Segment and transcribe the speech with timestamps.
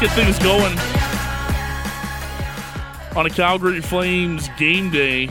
[0.00, 0.78] Get things going.
[3.18, 5.26] On a Calgary Flames game day,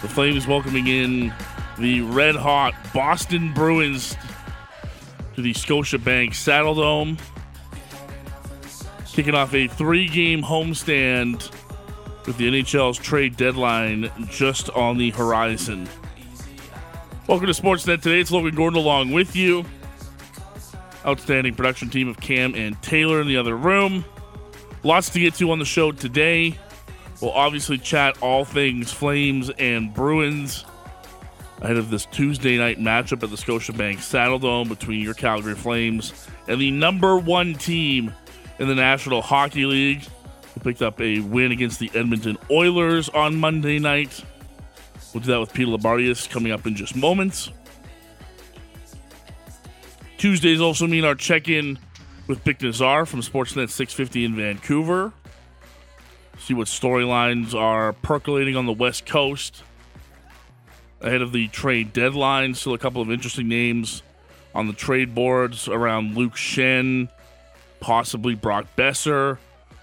[0.00, 1.30] the Flames welcoming in
[1.78, 4.16] the red hot Boston Bruins
[5.34, 7.18] to the Scotiabank Saddledome.
[9.12, 11.50] Kicking off a three game homestand
[12.26, 15.86] with the NHL's trade deadline just on the horizon.
[17.28, 18.20] Welcome to Sportsnet today.
[18.20, 19.66] It's Logan Gordon along with you.
[21.06, 24.04] Outstanding production team of Cam and Taylor in the other room.
[24.82, 26.58] Lots to get to on the show today.
[27.20, 30.64] We'll obviously chat all things Flames and Bruins
[31.60, 36.60] ahead of this Tuesday night matchup at the Scotiabank Saddledome between your Calgary Flames and
[36.60, 38.12] the number one team
[38.58, 40.02] in the National Hockey League,
[40.52, 44.22] who picked up a win against the Edmonton Oilers on Monday night.
[45.12, 47.50] We'll do that with Peter Loubardias coming up in just moments.
[50.24, 51.78] Tuesdays also mean our check in
[52.28, 55.12] with Bik Nizzar from Sportsnet 650 in Vancouver.
[56.38, 59.62] See what storylines are percolating on the West Coast
[61.02, 62.54] ahead of the trade deadline.
[62.54, 64.02] Still a couple of interesting names
[64.54, 67.10] on the trade boards around Luke Schenn,
[67.80, 69.36] possibly Brock Boeser.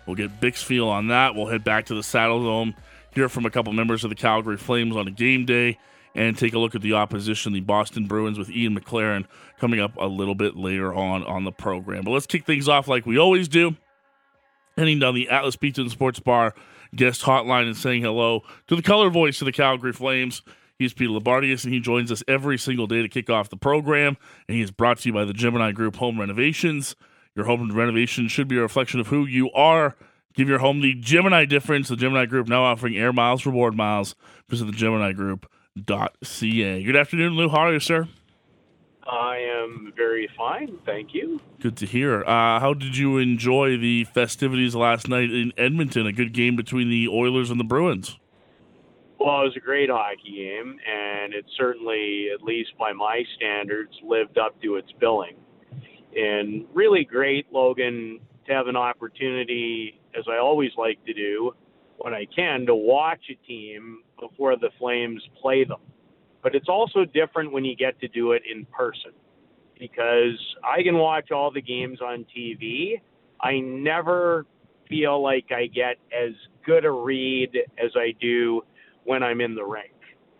[0.07, 1.35] We'll get Bik's feel on that.
[1.35, 2.73] We'll head back to the Saddledome,
[3.13, 5.77] hear from a couple members of the Calgary Flames on a game day,
[6.15, 9.25] and take a look at the opposition, the Boston Bruins, with Ian McLaren
[9.59, 12.03] coming up a little bit later on on the program.
[12.03, 13.75] But let's kick things off like we always do.
[14.77, 16.53] Heading down the Atlas Pizza and Sports Bar
[16.95, 20.41] guest hotline and saying hello to the color voice of the Calgary Flames.
[20.77, 24.17] He's Peter Loubardias, and he joins us every single day to kick off the program.
[24.47, 26.95] And he is brought to you by the Gemini Group Home Renovations.
[27.35, 29.95] Your home renovation should be a reflection of who you are.
[30.33, 31.87] Give your home the Gemini difference.
[31.87, 34.15] The Gemini Group now offering air miles, reward miles.
[34.49, 35.47] Visit the Gemini Group
[35.77, 36.83] ca.
[36.83, 37.49] Good afternoon, Lou.
[37.49, 38.07] How are you, sir?
[39.03, 41.41] I am very fine, thank you.
[41.59, 42.23] Good to hear.
[42.23, 46.05] Uh, how did you enjoy the festivities last night in Edmonton?
[46.05, 48.17] A good game between the Oilers and the Bruins.
[49.19, 53.91] Well, it was a great hockey game, and it certainly, at least by my standards,
[54.03, 55.35] lived up to its billing.
[56.15, 61.53] And really great, Logan, to have an opportunity, as I always like to do,
[61.97, 65.81] when I can, to watch a team before the Flames play them.
[66.41, 69.11] But it's also different when you get to do it in person
[69.77, 73.01] because I can watch all the games on TV.
[73.41, 74.45] I never
[74.87, 76.33] feel like I get as
[76.65, 77.49] good a read
[77.83, 78.61] as I do
[79.03, 79.91] when I'm in the rink.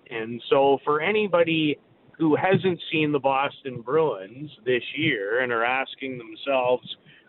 [0.09, 1.80] And so for anybody
[2.18, 6.88] who hasn't seen the Boston Bruins this year and are asking themselves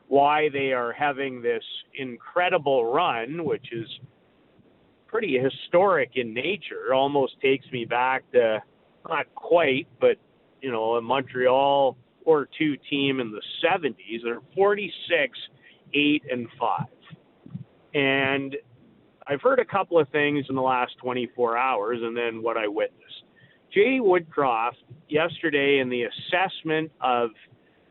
[0.08, 1.64] why they are having this
[1.94, 3.88] incredible run, which is
[5.12, 6.94] pretty historic in nature.
[6.94, 8.60] Almost takes me back to
[9.08, 10.16] not quite, but
[10.62, 14.22] you know, a Montreal or two team in the 70s.
[14.24, 15.38] They're 46,
[15.92, 16.86] 8, and 5.
[17.94, 18.56] And
[19.26, 22.66] I've heard a couple of things in the last 24 hours and then what I
[22.66, 23.02] witnessed.
[23.74, 24.76] Jay Woodcroft
[25.08, 27.30] yesterday in the assessment of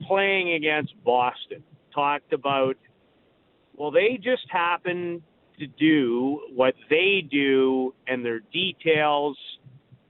[0.07, 2.77] playing against Boston talked about,
[3.75, 5.21] well, they just happened
[5.61, 9.37] to do what they do and their details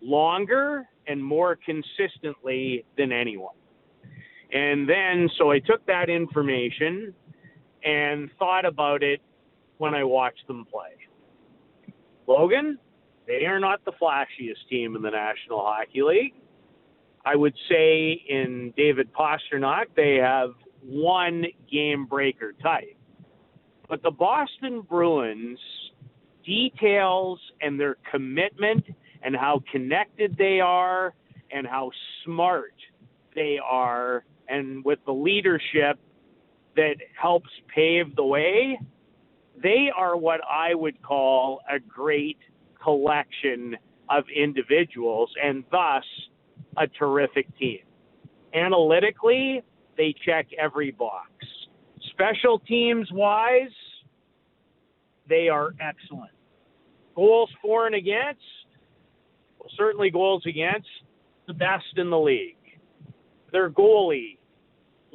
[0.02, 3.56] longer and more consistently than anyone.
[4.54, 7.14] And then, so I took that information
[7.84, 9.22] and thought about it
[9.78, 10.92] when I watched them play.
[12.28, 12.78] Logan,
[13.28, 16.34] they are not the flashiest team in the National Hockey League.
[17.26, 20.52] I would say in David Pastrnak, they have
[20.82, 22.98] one game breaker type.
[23.92, 25.60] But the Boston Bruins
[26.46, 28.86] details and their commitment
[29.22, 31.14] and how connected they are
[31.52, 31.92] and how
[32.24, 32.74] smart
[33.36, 36.00] they are and with the leadership
[36.78, 38.80] that helps pave the way,
[39.62, 42.38] they are what I would call a great
[42.82, 43.76] collection
[44.10, 46.06] of individuals and thus
[46.78, 47.80] a terrific team.
[48.54, 49.64] Analytically,
[49.98, 51.28] they check every box.
[52.22, 53.72] Special teams wise,
[55.28, 56.32] they are excellent.
[57.16, 58.42] Goals for and against,
[59.60, 60.88] well, certainly goals against,
[61.48, 62.58] the best in the league.
[63.52, 64.38] their goalie,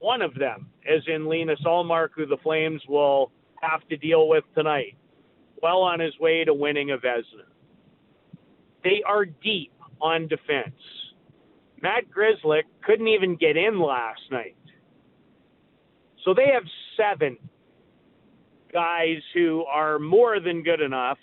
[0.01, 3.31] one of them, as in Linus Ullmark, who the Flames will
[3.63, 4.97] have to deal with tonight,
[5.63, 7.47] well on his way to winning a Vezina.
[8.85, 10.75] They are deep on defense.
[11.81, 14.57] Matt Grzelcyk couldn't even get in last night.
[16.25, 16.65] So they have
[16.97, 17.37] seven
[18.73, 21.19] guys who are more than good enough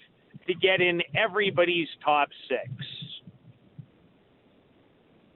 [0.47, 2.71] to get in everybody's top six.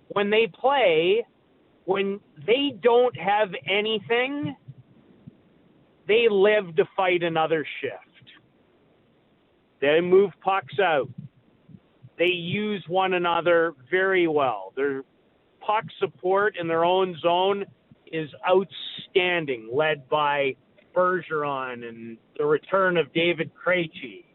[0.09, 1.25] When they play,
[1.85, 4.55] when they don't have anything,
[6.07, 7.93] they live to fight another shift.
[9.79, 11.09] They move pucks out.
[12.17, 14.73] They use one another very well.
[14.75, 15.03] Their
[15.59, 17.65] puck support in their own zone
[18.11, 20.55] is outstanding, led by
[20.95, 24.25] Bergeron and the return of David Krejci.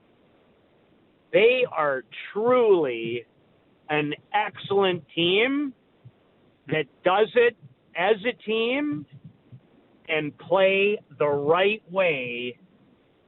[1.33, 3.25] They are truly
[3.89, 5.73] an excellent team
[6.69, 7.57] that does it
[7.97, 9.07] as a team
[10.09, 12.59] and play the right way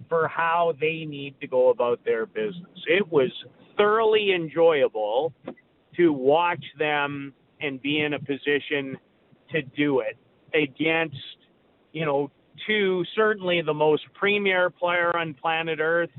[0.08, 2.79] for how they need to go about their business.
[2.87, 3.31] It was
[3.76, 5.32] thoroughly enjoyable
[5.96, 8.99] to watch them and be in a position
[9.50, 10.17] to do it
[10.54, 11.16] against,
[11.92, 12.30] you know,
[12.66, 16.10] two certainly the most premier player on planet Earth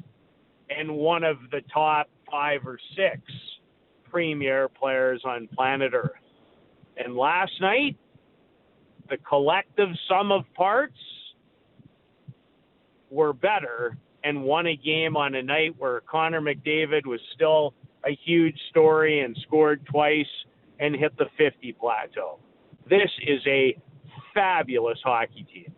[0.70, 3.22] and one of the top five or six
[4.10, 6.12] premier players on planet Earth.
[6.98, 7.98] And last night,
[9.10, 10.98] the collective sum of parts
[13.12, 17.74] were better and won a game on a night where Connor McDavid was still
[18.06, 20.26] a huge story and scored twice
[20.80, 22.40] and hit the 50 plateau.
[22.90, 23.78] This is a
[24.36, 25.74] fabulous hockey team.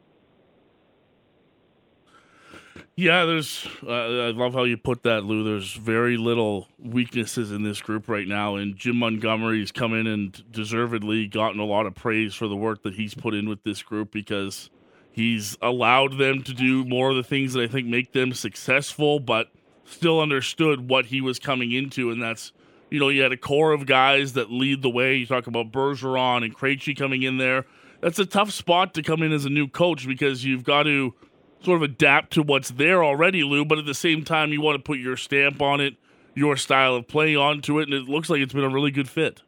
[3.00, 3.68] Yeah, there's.
[3.86, 5.44] Uh, I love how you put that, Lou.
[5.44, 10.44] There's very little weaknesses in this group right now, and Jim Montgomery's come in and
[10.52, 13.84] deservedly gotten a lot of praise for the work that he's put in with this
[13.84, 14.72] group because
[15.12, 19.20] he's allowed them to do more of the things that I think make them successful,
[19.20, 19.52] but
[19.86, 22.52] still understood what he was coming into, and that's
[22.90, 25.14] you know you had a core of guys that lead the way.
[25.18, 27.68] You talk about Bergeron and Krejci coming in there.
[28.02, 31.14] That's a tough spot to come in as a new coach because you've got to
[31.62, 34.76] sort of adapt to what's there already, Lou, but at the same time, you want
[34.78, 35.96] to put your stamp on it,
[36.36, 39.10] your style of play onto it, and it looks like it's been a really good
[39.10, 39.42] fit.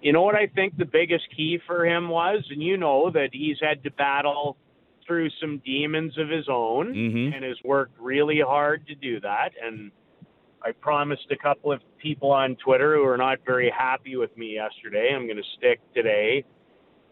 [0.00, 3.30] You know what I think the biggest key for him was, and you know that
[3.32, 4.56] he's had to battle
[5.06, 7.34] through some demons of his own mm-hmm.
[7.34, 9.50] and has worked really hard to do that.
[9.62, 9.90] And
[10.64, 14.54] I promised a couple of people on Twitter who are not very happy with me
[14.54, 15.10] yesterday.
[15.14, 16.44] I'm going to stick today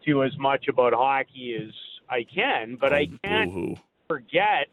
[0.06, 1.74] to as much about hockey as
[2.08, 3.76] I can, but I oh, can't Boo-hoo.
[4.08, 4.68] forget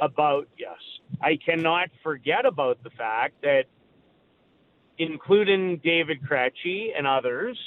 [0.00, 0.78] about yes,
[1.20, 3.64] I cannot forget about the fact that,
[4.98, 7.58] including David Krejci and others,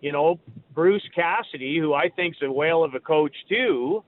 [0.00, 0.38] you know,
[0.74, 4.04] Bruce Cassidy, who I think's a whale of a coach too.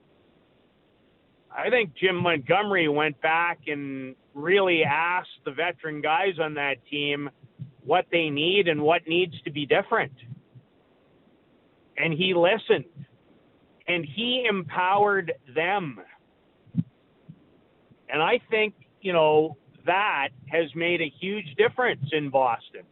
[1.55, 7.29] I think Jim Montgomery went back and really asked the veteran guys on that team
[7.83, 10.11] what they need and what needs to be different.
[11.97, 12.85] And he listened
[13.87, 15.99] and he empowered them.
[18.09, 22.83] And I think, you know, that has made a huge difference in Boston.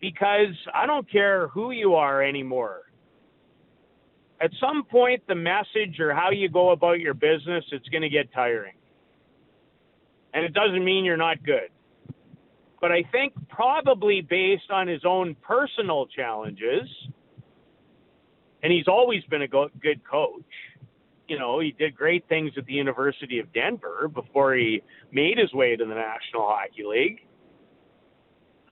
[0.00, 2.82] Because I don't care who you are anymore.
[4.40, 8.08] At some point, the message or how you go about your business, it's going to
[8.08, 8.74] get tiring.
[10.34, 11.68] And it doesn't mean you're not good.
[12.80, 16.88] But I think probably based on his own personal challenges,
[18.62, 20.42] and he's always been a go- good coach.
[21.28, 25.52] You know, he did great things at the University of Denver before he made his
[25.52, 27.20] way to the National Hockey League.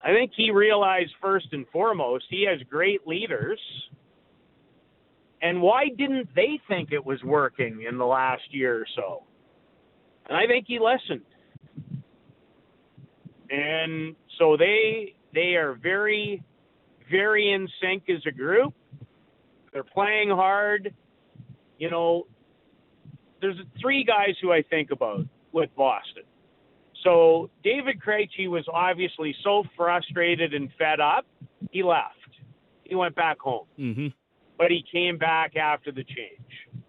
[0.03, 3.61] I think he realized first and foremost he has great leaders.
[5.43, 9.25] And why didn't they think it was working in the last year or so?
[10.29, 11.25] And I think he listened.
[13.51, 16.43] And so they they are very
[17.11, 18.75] very in sync as a group.
[19.73, 20.95] They're playing hard.
[21.79, 22.27] You know,
[23.41, 26.25] there's three guys who I think about with Boston.
[27.05, 31.27] So David Krejci was obviously so frustrated and fed up,
[31.71, 32.15] he left.
[32.85, 33.67] He went back home.
[33.79, 34.09] Mm-hmm.
[34.59, 36.85] But he came back after the change.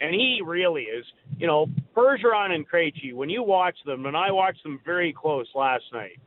[0.00, 1.04] And he really is,
[1.38, 5.46] you know, Bergeron and Krejci, when you watch them, and I watched them very close
[5.54, 6.18] last night,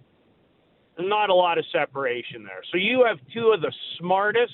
[0.97, 2.61] not a lot of separation there.
[2.71, 4.53] So you have two of the smartest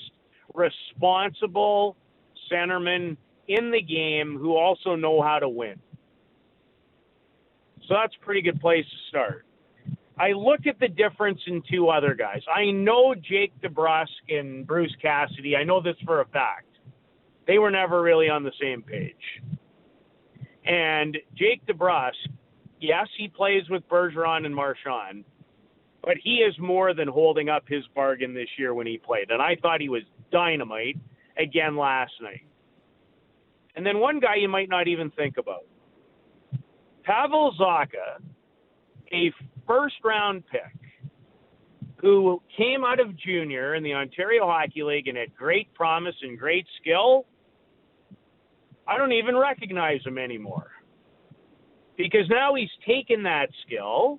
[0.54, 1.96] responsible
[2.50, 3.16] centermen
[3.48, 5.78] in the game who also know how to win.
[7.88, 9.44] So that's a pretty good place to start.
[10.18, 12.40] I look at the difference in two other guys.
[12.54, 15.56] I know Jake DeBrusk and Bruce Cassidy.
[15.56, 16.68] I know this for a fact.
[17.46, 19.14] They were never really on the same page.
[20.64, 22.12] And Jake DeBrusk,
[22.80, 25.24] yes, he plays with Bergeron and Marchand,
[26.02, 29.30] but he is more than holding up his bargain this year when he played.
[29.30, 30.98] And I thought he was dynamite
[31.38, 32.44] again last night.
[33.76, 35.64] And then one guy you might not even think about.
[37.04, 38.20] Pavel Zacha,
[39.12, 39.32] a
[39.66, 40.80] first round pick
[42.00, 46.38] who came out of junior in the Ontario Hockey League and had great promise and
[46.38, 47.26] great skill,
[48.88, 50.70] I don't even recognize him anymore.
[51.96, 54.18] Because now he's taken that skill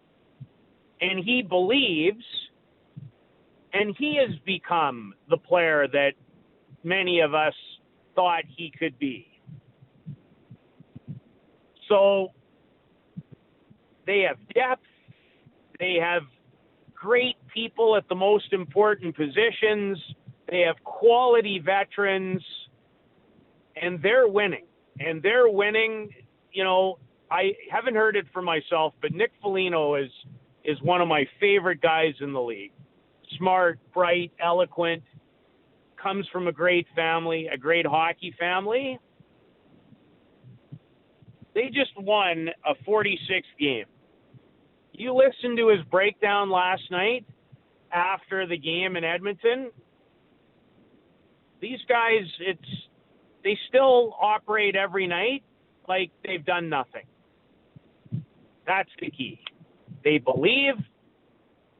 [1.01, 2.23] and he believes
[3.75, 6.13] and he has become the player that
[6.83, 7.53] many of us
[8.15, 9.27] thought he could be.
[11.89, 12.29] So
[14.07, 14.85] they have depth,
[15.77, 16.21] they have
[16.93, 19.97] great people at the most important positions,
[20.49, 22.41] they have quality veterans,
[23.79, 24.65] and they're winning.
[25.01, 26.09] And they're winning,
[26.53, 26.97] you know,
[27.29, 30.11] I haven't heard it for myself, but Nick Foligno is
[30.63, 32.71] is one of my favorite guys in the league.
[33.37, 35.03] Smart, bright, eloquent,
[36.01, 38.99] comes from a great family, a great hockey family.
[41.53, 43.85] They just won a 46 game.
[44.91, 47.25] You listened to his breakdown last night
[47.91, 49.71] after the game in Edmonton.
[51.61, 52.87] These guys, it's
[53.43, 55.43] they still operate every night
[55.87, 57.05] like they've done nothing.
[58.65, 59.39] That's the key.
[60.03, 60.75] They believe,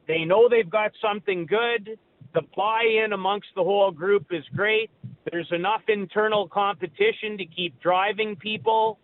[0.08, 1.98] they know they've got something good.
[2.34, 4.90] The buy in amongst the whole group is great.
[5.30, 8.98] There's enough internal competition to keep driving people.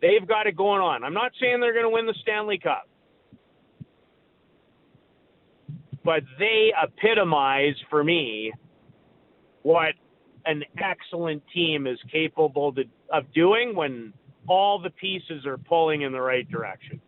[0.00, 1.04] They've got it going on.
[1.04, 2.88] I'm not saying they're going to win the Stanley Cup,
[6.04, 8.52] but they epitomize for me
[9.62, 9.94] what
[10.46, 14.12] an excellent team is capable to, of doing when
[14.48, 17.00] all the pieces are pulling in the right direction.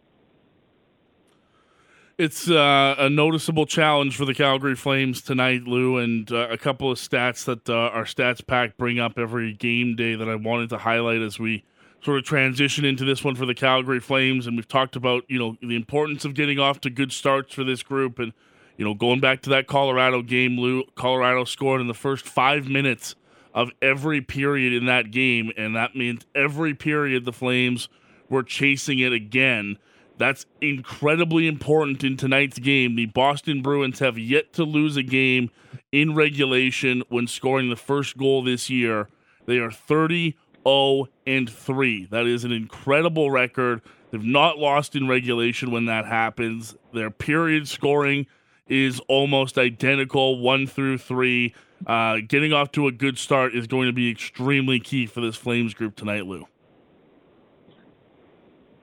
[2.20, 6.90] It's uh, a noticeable challenge for the Calgary Flames tonight, Lou, and uh, a couple
[6.90, 10.68] of stats that uh, our stats pack bring up every game day that I wanted
[10.68, 11.64] to highlight as we
[12.04, 14.46] sort of transition into this one for the Calgary Flames.
[14.46, 17.64] And we've talked about you know the importance of getting off to good starts for
[17.64, 18.34] this group, and
[18.76, 20.84] you know going back to that Colorado game, Lou.
[20.96, 23.14] Colorado scored in the first five minutes
[23.54, 27.88] of every period in that game, and that means every period the Flames
[28.28, 29.78] were chasing it again.
[30.20, 32.94] That's incredibly important in tonight's game.
[32.94, 35.48] The Boston Bruins have yet to lose a game
[35.92, 39.08] in regulation when scoring the first goal this year.
[39.46, 42.08] They are 30 0 and 3.
[42.10, 43.80] That is an incredible record.
[44.10, 46.76] They've not lost in regulation when that happens.
[46.92, 48.26] Their period scoring
[48.68, 51.54] is almost identical, one through three.
[51.86, 55.36] Uh, getting off to a good start is going to be extremely key for this
[55.36, 56.46] Flames group tonight, Lou.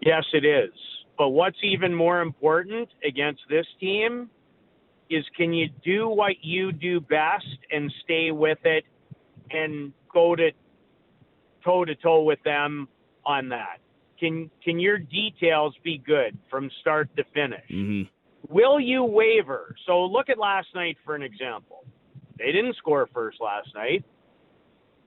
[0.01, 0.71] Yes, it is.
[1.17, 4.29] But what's even more important against this team
[5.09, 8.83] is can you do what you do best and stay with it
[9.49, 10.51] and go to
[11.63, 12.87] toe to toe with them
[13.25, 13.79] on that?
[14.19, 17.69] Can can your details be good from start to finish?
[17.71, 18.53] Mm-hmm.
[18.53, 19.75] Will you waver?
[19.85, 21.85] So look at last night for an example.
[22.37, 24.05] They didn't score first last night,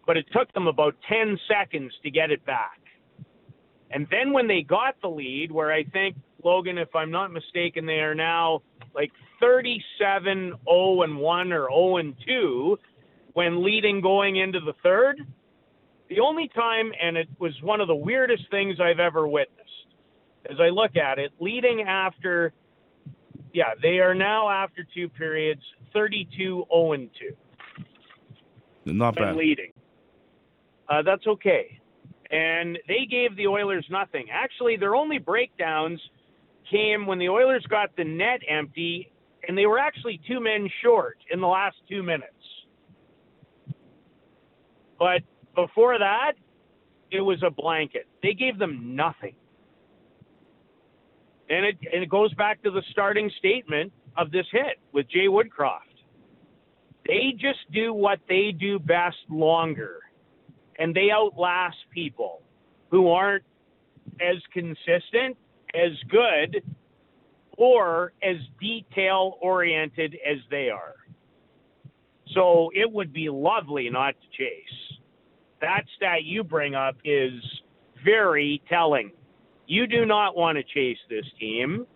[0.06, 2.79] but it took them about 10 seconds to get it back.
[3.90, 7.86] And then when they got the lead, where I think, Logan, if I'm not mistaken,
[7.86, 8.62] they are now
[8.94, 12.78] like 37 0 and 1 or 0 and 2
[13.32, 15.20] when leading going into the third.
[16.08, 19.60] The only time, and it was one of the weirdest things I've ever witnessed,
[20.50, 22.52] as I look at it, leading after
[23.52, 28.92] yeah, they are now after two periods 32 0 and 2.
[28.92, 29.36] Not bad.
[29.36, 29.72] leading.
[30.88, 31.79] Uh, that's okay.
[32.30, 34.26] And they gave the Oilers nothing.
[34.32, 36.00] Actually, their only breakdowns
[36.70, 39.10] came when the Oilers got the net empty,
[39.48, 42.32] and they were actually two men short in the last two minutes.
[44.98, 45.22] But
[45.56, 46.32] before that,
[47.10, 48.06] it was a blanket.
[48.22, 49.34] They gave them nothing.
[51.48, 55.26] And it, and it goes back to the starting statement of this hit with Jay
[55.26, 55.80] Woodcroft.
[57.06, 59.98] They just do what they do best longer,
[60.80, 62.42] and they outlast people
[62.90, 63.44] who aren't
[64.20, 65.36] as consistent,
[65.74, 66.62] as good,
[67.56, 70.94] or as detail oriented as they are.
[72.34, 74.98] So it would be lovely not to chase.
[75.60, 77.32] That stat you bring up is
[78.04, 79.12] very telling.
[79.66, 81.86] You do not want to chase this team.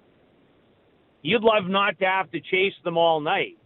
[1.23, 3.57] You'd love not to have to chase them all night.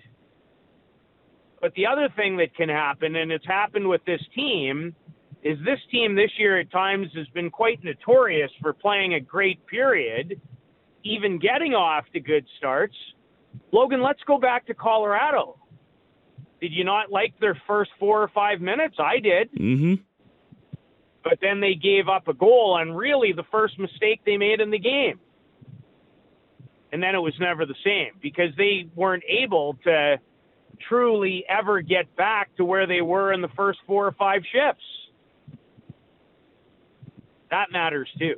[1.60, 4.94] But the other thing that can happen, and it's happened with this team,
[5.42, 9.64] is this team this year at times has been quite notorious for playing a great
[9.66, 10.40] period,
[11.04, 12.96] even getting off to good starts.
[13.72, 15.58] Logan, let's go back to Colorado.
[16.60, 18.96] Did you not like their first four or five minutes?
[18.98, 19.52] I did.
[19.52, 19.94] Mm-hmm.
[21.22, 24.70] But then they gave up a goal on really the first mistake they made in
[24.70, 25.20] the game.
[26.90, 30.18] And then it was never the same because they weren't able to
[30.88, 34.84] truly ever get back to where they were in the first four or five shifts.
[37.50, 38.36] That matters too.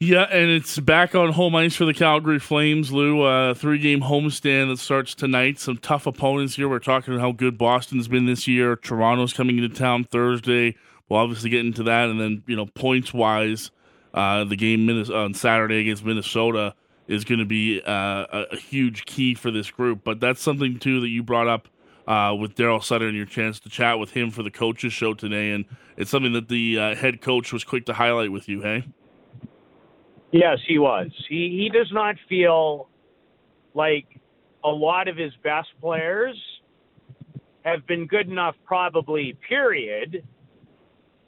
[0.00, 3.22] Yeah, and it's back on home ice for the Calgary Flames, Lou.
[3.22, 5.58] Uh, three game homestand that starts tonight.
[5.58, 6.68] Some tough opponents here.
[6.68, 8.76] We're talking how good Boston's been this year.
[8.76, 10.76] Toronto's coming into town Thursday.
[11.08, 12.10] We'll obviously get into that.
[12.10, 13.70] And then, you know, points wise,
[14.12, 16.74] uh, the game on Saturday against Minnesota
[17.06, 20.00] is going to be uh, a, huge key for this group.
[20.04, 21.68] But that's something, too, that you brought up
[22.06, 25.14] uh, with Daryl Sutter and your chance to chat with him for the coaches show
[25.14, 25.50] today.
[25.52, 25.64] And
[25.96, 28.84] it's something that the uh, head coach was quick to highlight with you, hey?
[30.32, 31.10] Yes, he was.
[31.28, 32.88] He he does not feel
[33.72, 34.06] like
[34.64, 36.36] a lot of his best players
[37.64, 40.26] have been good enough, probably, period.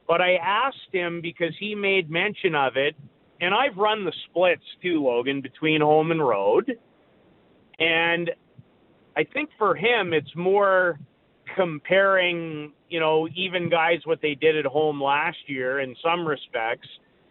[0.08, 2.96] But I asked him because he made mention of it,
[3.40, 6.76] and I've run the splits too, Logan, between home and road.
[7.78, 8.30] And
[9.16, 10.98] I think for him, it's more
[11.56, 16.88] comparing, you know, even guys what they did at home last year in some respects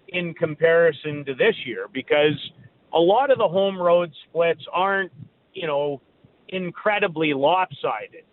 [0.09, 2.51] in comparison to this year because
[2.93, 5.11] a lot of the home road splits aren't,
[5.53, 6.01] you know,
[6.49, 8.23] incredibly lopsided.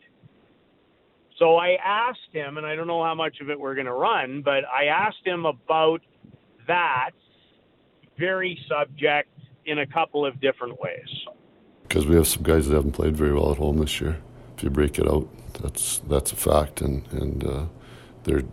[1.38, 3.92] So I asked him, and I don't know how much of it we're going to
[3.92, 6.00] run, but I asked him about
[6.68, 7.10] that
[8.18, 9.28] very subject
[9.66, 11.08] in a couple of different ways.
[11.92, 14.18] Because we have some guys that haven't played very well at home this year.
[14.56, 15.28] If you break it out,
[15.60, 17.64] that's that's a fact, and and uh,
[18.24, 18.44] they're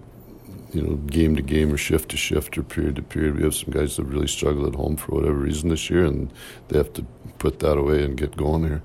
[0.74, 3.38] you know, game to game or shift to shift or period to period.
[3.38, 6.34] We have some guys that really struggle at home for whatever reason this year, and
[6.68, 7.04] they have to
[7.38, 8.84] put that away and get going here.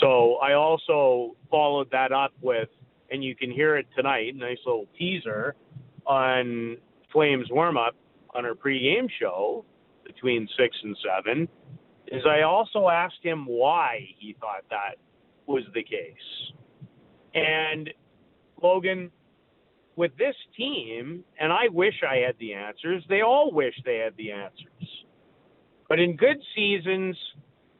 [0.00, 2.68] So I also followed that up with,
[3.10, 5.56] and you can hear it tonight, nice little teaser
[6.06, 6.76] on
[7.12, 7.96] Flames warm up
[8.32, 9.64] on our pregame show
[10.14, 11.48] between six and seven.
[12.08, 14.96] Is I also asked him why he thought that
[15.46, 16.52] was the case.
[17.34, 17.90] And
[18.60, 19.10] Logan,
[19.96, 24.16] with this team, and I wish I had the answers, they all wish they had
[24.16, 25.04] the answers.
[25.88, 27.16] But in good seasons,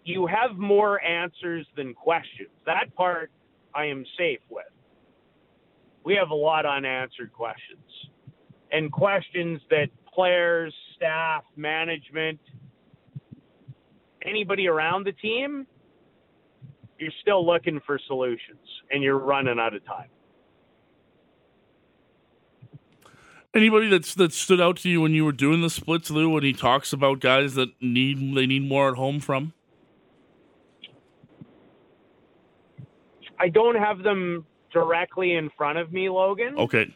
[0.05, 2.51] you have more answers than questions.
[2.67, 3.31] That part
[3.75, 4.65] I am safe with.
[6.05, 7.79] We have a lot unanswered questions
[8.73, 12.39] and questions that players, staff, management,
[14.23, 15.67] anybody around the team
[17.01, 18.59] you're still looking for solutions
[18.91, 20.09] and you're running out of time.
[23.53, 26.45] Anybody that's that stood out to you when you were doing the splits, Lou, when
[26.45, 29.55] he talks about guys that need they need more at home from?
[33.41, 36.57] I don't have them directly in front of me, Logan.
[36.59, 36.95] Okay.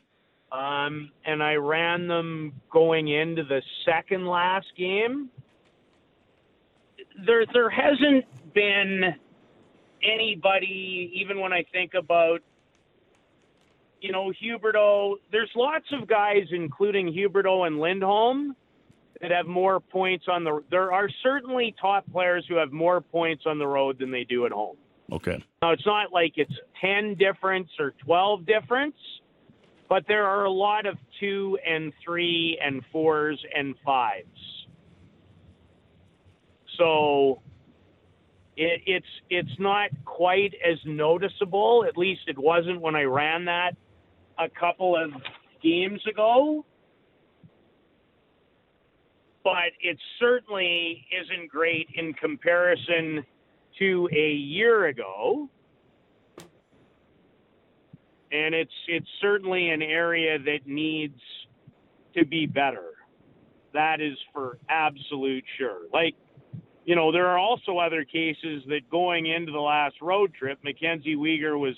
[0.55, 5.29] Um, and I ran them going into the second last game.
[7.27, 9.03] There, there hasn't been
[10.01, 12.39] anybody, even when I think about,
[14.01, 18.55] you know, Huberdeau, there's lots of guys, including Huberdeau and Lindholm,
[19.21, 20.63] that have more points on the.
[20.71, 24.47] There are certainly top players who have more points on the road than they do
[24.47, 24.77] at home.
[25.11, 25.43] Okay.
[25.63, 28.97] Now it's not like it's ten difference or twelve difference,
[29.89, 34.27] but there are a lot of two and three and fours and fives.
[36.79, 37.43] So
[38.57, 41.85] it, it's it's not quite as noticeable.
[41.87, 43.77] At least it wasn't when I ran that
[44.39, 45.11] a couple of
[45.63, 46.65] games ago.
[49.43, 53.25] But it certainly isn't great in comparison
[53.79, 55.51] to a year ago.
[58.35, 61.21] And it's it's certainly an area that needs
[62.17, 62.91] to be better.
[63.73, 65.83] That is for absolute sure.
[65.93, 66.17] Like
[66.85, 71.17] you know, there are also other cases that going into the last road trip, Mackenzie
[71.17, 71.77] Weegar was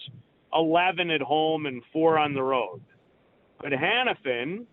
[0.53, 2.81] 11 at home and four on the road.
[3.61, 4.65] But Hanifin,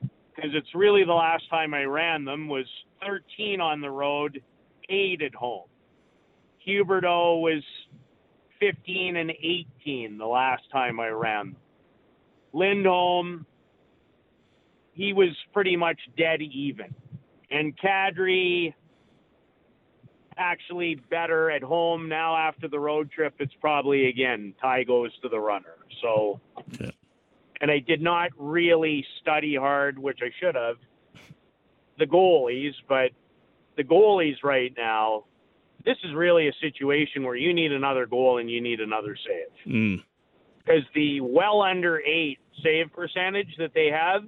[0.00, 2.66] because it's really the last time I ran them, was
[3.04, 4.42] 13 on the road,
[4.88, 5.68] eight at home.
[6.66, 7.62] Huberdeau was
[8.60, 11.56] 15 and 18 the last time I ran them.
[12.52, 13.46] Lindholm,
[14.92, 16.94] he was pretty much dead even.
[17.50, 18.74] And Kadri
[20.36, 23.34] actually better at home now after the road trip.
[23.38, 25.76] It's probably again tie goes to the runner.
[26.02, 26.40] So,
[26.80, 26.90] Yeah.
[27.60, 30.78] and I did not really study hard, which I should have,
[31.98, 32.74] the goalies.
[32.88, 33.10] But
[33.76, 35.24] the goalies right now,
[35.84, 39.72] this is really a situation where you need another goal and you need another save
[39.72, 40.02] Mm.
[40.58, 44.24] because the well under eight save percentage that they have,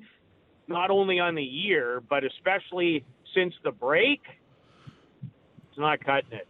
[0.69, 4.21] not only on the year, but especially since the break,
[5.23, 6.49] it's not cutting it.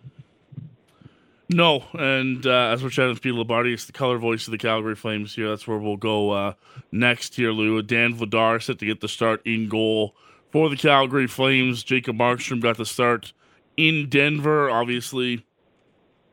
[1.48, 4.58] No, and uh, as we're chatting with Pete Labardi, it's the color voice of the
[4.58, 5.48] Calgary Flames here.
[5.50, 6.54] That's where we'll go uh,
[6.90, 7.82] next here, Lou.
[7.82, 10.14] Dan Vladar set to get the start in goal
[10.50, 11.82] for the Calgary Flames.
[11.82, 13.34] Jacob Markstrom got the start
[13.76, 14.70] in Denver.
[14.70, 15.44] Obviously,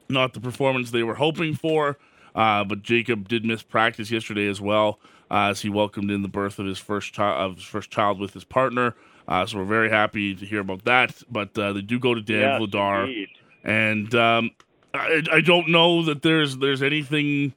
[0.10, 1.98] not the performance they were hoping for,
[2.36, 5.00] uh, but Jacob did miss practice yesterday as well
[5.32, 8.20] uh, as he welcomed in the birth of his first child, of his first child
[8.20, 8.96] with his partner.
[9.28, 11.22] Uh, so we're very happy to hear about that.
[11.30, 13.30] But uh, they do go to Dan Yes, Vladar indeed.
[13.64, 14.52] and um,
[14.94, 17.54] I, I don't know that there's there's anything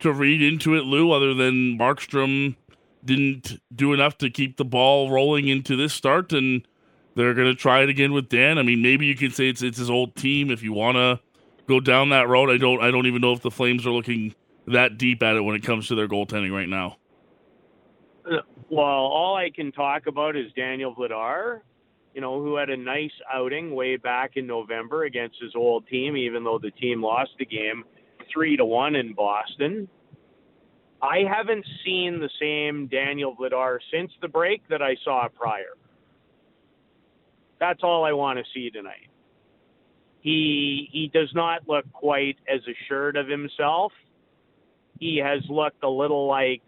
[0.00, 2.56] to read into it, Lou, other than Markstrom
[3.04, 6.66] didn't do enough to keep the ball rolling into this start, and
[7.14, 8.58] they're going to try it again with Dan.
[8.58, 11.20] I mean, maybe you can say it's it's his old team if you want to
[11.66, 12.50] go down that road.
[12.50, 14.34] I don't I don't even know if the Flames are looking
[14.66, 16.96] that deep at it when it comes to their goaltending right now.
[18.24, 18.36] Uh,
[18.70, 21.60] well, all I can talk about is Daniel Vladar,
[22.14, 26.16] you know, who had a nice outing way back in November against his old team,
[26.16, 27.84] even though the team lost the game
[28.32, 29.88] three to one in Boston.
[31.02, 35.74] I haven't seen the same Daniel Vladar since the break that I saw prior.
[37.62, 39.08] That's all I want to see tonight.
[40.18, 43.92] He he does not look quite as assured of himself.
[44.98, 46.62] He has looked a little like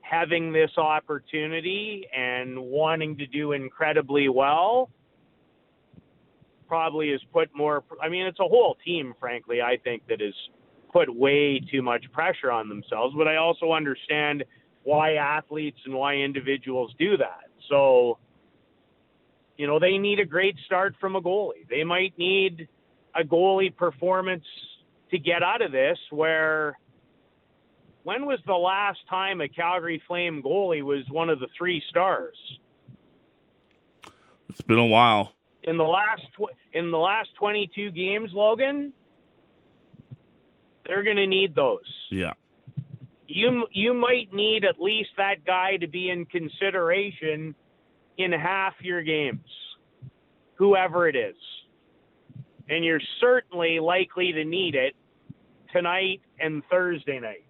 [0.00, 4.88] having this opportunity and wanting to do incredibly well
[6.66, 10.34] probably has put more I mean it's a whole team frankly I think that has
[10.94, 14.44] put way too much pressure on themselves but I also understand
[14.82, 18.16] why athletes and why individuals do that so
[19.60, 22.66] you know they need a great start from a goalie they might need
[23.14, 24.44] a goalie performance
[25.10, 26.78] to get out of this where
[28.02, 32.36] when was the last time a Calgary Flame goalie was one of the three stars?
[34.48, 35.34] It's been a while.
[35.64, 38.92] In the last tw- in the last 22 games, Logan,
[40.86, 41.84] they're going to need those.
[42.10, 42.32] Yeah.
[43.26, 47.54] You you might need at least that guy to be in consideration
[48.22, 49.44] in half your games,
[50.54, 51.36] whoever it is.
[52.68, 54.94] And you're certainly likely to need it
[55.72, 57.44] tonight and Thursday night.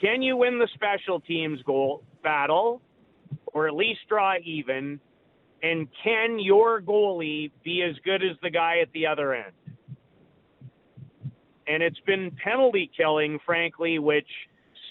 [0.00, 2.82] Can you win the special teams goal battle
[3.46, 4.98] or at least draw even?
[5.62, 9.52] And can your goalie be as good as the guy at the other end?
[11.68, 14.26] And it's been penalty killing, frankly, which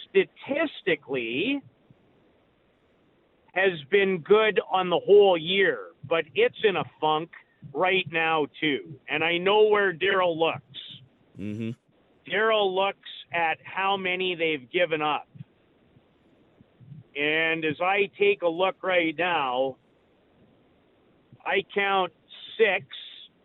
[0.09, 1.61] statistically
[3.53, 7.29] has been good on the whole year, but it's in a funk
[7.73, 8.95] right now, too.
[9.09, 10.61] And I know where Daryl looks.
[11.37, 11.71] Mm-hmm.
[12.31, 15.27] Daryl looks at how many they've given up.
[17.15, 19.75] And as I take a look right now,
[21.45, 22.13] I count
[22.57, 22.85] six,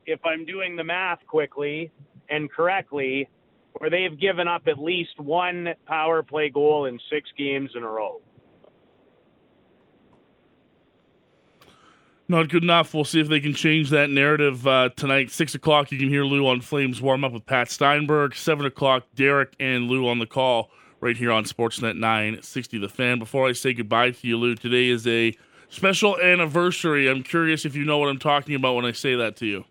[0.06, 1.90] if I'm doing the math quickly
[2.28, 3.28] and correctly,
[3.78, 7.88] where they've given up at least one power play goal in six games in a
[7.88, 8.20] row.
[12.28, 12.92] Not good enough.
[12.92, 15.30] We'll see if they can change that narrative uh, tonight.
[15.30, 18.34] Six o'clock, you can hear Lou on Flames warm up with Pat Steinberg.
[18.34, 23.20] Seven o'clock, Derek and Lou on the call right here on Sportsnet 960 The Fan.
[23.20, 25.36] Before I say goodbye to you, Lou, today is a
[25.68, 27.08] special anniversary.
[27.08, 29.64] I'm curious if you know what I'm talking about when I say that to you.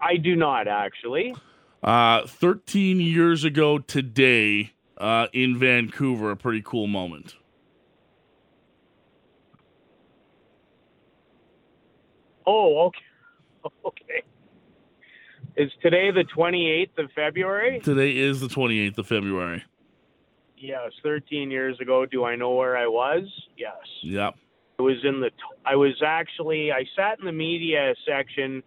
[0.00, 1.34] I do not actually.
[1.82, 7.34] Uh, 13 years ago today uh, in Vancouver, a pretty cool moment.
[12.48, 12.98] Oh, okay.
[13.84, 14.22] Okay.
[15.56, 17.80] Is today the 28th of February?
[17.80, 19.62] Today is the 28th of February.
[20.56, 22.06] Yes, 13 years ago.
[22.06, 23.24] Do I know where I was?
[23.58, 23.76] Yes.
[24.02, 24.34] Yep.
[24.78, 25.30] I was in the.
[25.66, 26.72] I was actually.
[26.72, 28.62] I sat in the media section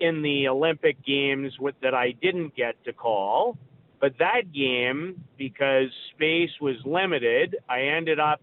[0.00, 3.56] in the Olympic Games with, that I didn't get to call,
[4.00, 8.42] but that game because space was limited, I ended up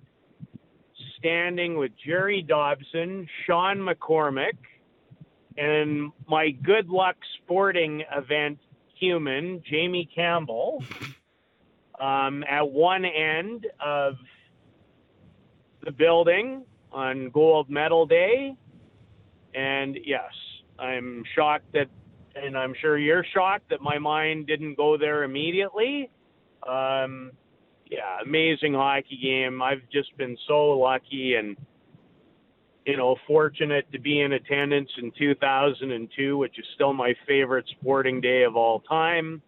[1.22, 4.58] standing with Jerry Dobson, Sean McCormick,
[5.58, 8.58] and my good luck sporting event
[9.00, 10.84] human, Jamie Campbell.
[12.02, 14.16] um, at one end of
[15.84, 18.56] the building on Gold Medal Day.
[19.54, 20.32] And yes,
[20.80, 21.88] I'm shocked that,
[22.36, 26.10] and I'm sure you're shocked that my mind didn't go there immediately.
[26.68, 27.32] Um,
[27.92, 29.62] yeah, amazing hockey game.
[29.62, 31.58] I've just been so lucky and
[32.86, 38.22] you know fortunate to be in attendance in 2002, which is still my favorite sporting
[38.22, 39.42] day of all time.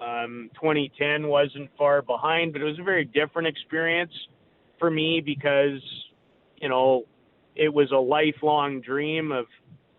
[0.00, 4.12] Um, 2010 wasn't far behind, but it was a very different experience
[4.78, 5.80] for me because
[6.60, 7.04] you know
[7.56, 9.46] it was a lifelong dream of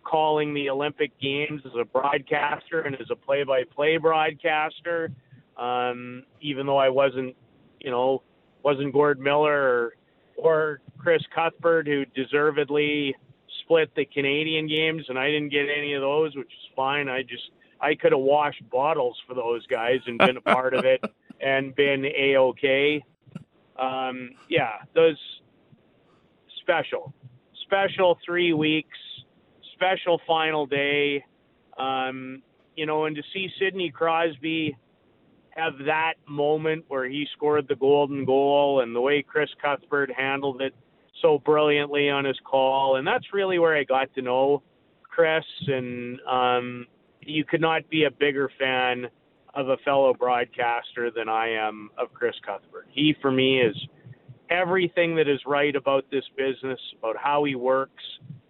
[0.04, 5.12] calling the Olympic Games as a broadcaster and as a play-by-play broadcaster.
[5.58, 7.36] Um, even though I wasn't
[7.80, 8.24] you know,
[8.64, 9.94] wasn't Gord Miller or,
[10.38, 13.16] or Chris Cuthbert who deservedly
[13.62, 17.08] split the Canadian games, and I didn't get any of those, which is fine.
[17.08, 20.86] I just I could have washed bottles for those guys and been a part of
[20.86, 21.02] it
[21.42, 23.04] and been a okay.
[23.78, 25.18] Um, yeah, those
[26.62, 27.14] special,
[27.64, 28.98] special three weeks,
[29.74, 31.24] special final day.
[31.78, 32.42] Um,
[32.76, 34.76] you know, and to see Sidney Crosby
[35.52, 40.62] have that moment where he scored the golden goal and the way Chris Cuthbert handled
[40.62, 40.74] it
[41.22, 42.96] so brilliantly on his call.
[42.96, 44.64] And that's really where I got to know
[45.04, 45.44] Chris.
[45.68, 46.88] And um,
[47.22, 49.08] you could not be a bigger fan
[49.54, 52.88] of a fellow broadcaster than I am of Chris Cuthbert.
[52.92, 53.76] He, for me, is
[54.50, 58.04] everything that is right about this business, about how he works,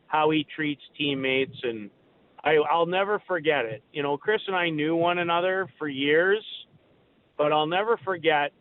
[0.07, 1.55] how he treats teammates.
[1.63, 1.89] And
[2.43, 3.83] I, I'll never forget it.
[3.93, 6.43] You know, Chris and I knew one another for years
[7.39, 8.52] but I'll never forget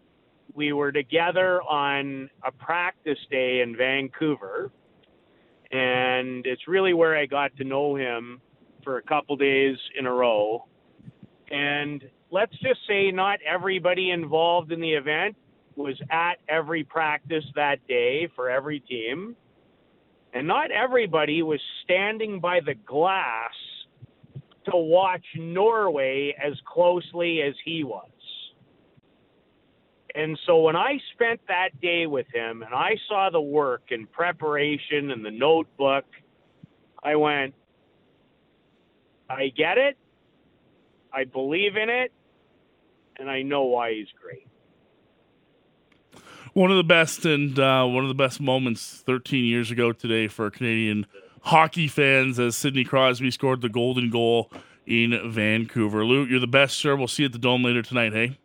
[0.54, 4.70] we were together on a practice day in Vancouver,
[5.72, 8.40] and it's really where I got to know him
[8.84, 10.64] for a couple days in a row.
[11.50, 15.36] And let's just say not everybody involved in the event
[15.74, 19.34] was at every practice that day for every team.
[20.32, 23.52] And not everybody was standing by the glass
[24.66, 28.08] to watch Norway as closely as he was.
[30.14, 34.10] And so when I spent that day with him and I saw the work and
[34.10, 36.04] preparation and the notebook,
[37.02, 37.54] I went,
[39.28, 39.96] I get it.
[41.12, 42.12] I believe in it.
[43.18, 44.46] And I know why he's great.
[46.54, 50.28] One of the best and uh, one of the best moments 13 years ago today
[50.28, 51.06] for Canadian
[51.42, 54.50] hockey fans as Sidney Crosby scored the golden goal
[54.86, 56.04] in Vancouver.
[56.04, 56.96] Luke, you're the best, sir.
[56.96, 58.38] We'll see you at the Dome later tonight, hey?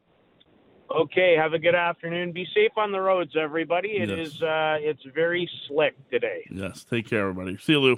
[0.94, 2.32] Okay, have a good afternoon.
[2.32, 3.94] Be safe on the roads, everybody.
[3.94, 4.28] It yes.
[4.28, 6.46] is uh, it's very slick today.
[6.52, 7.58] Yes, take care, everybody.
[7.58, 7.98] See you, Lou.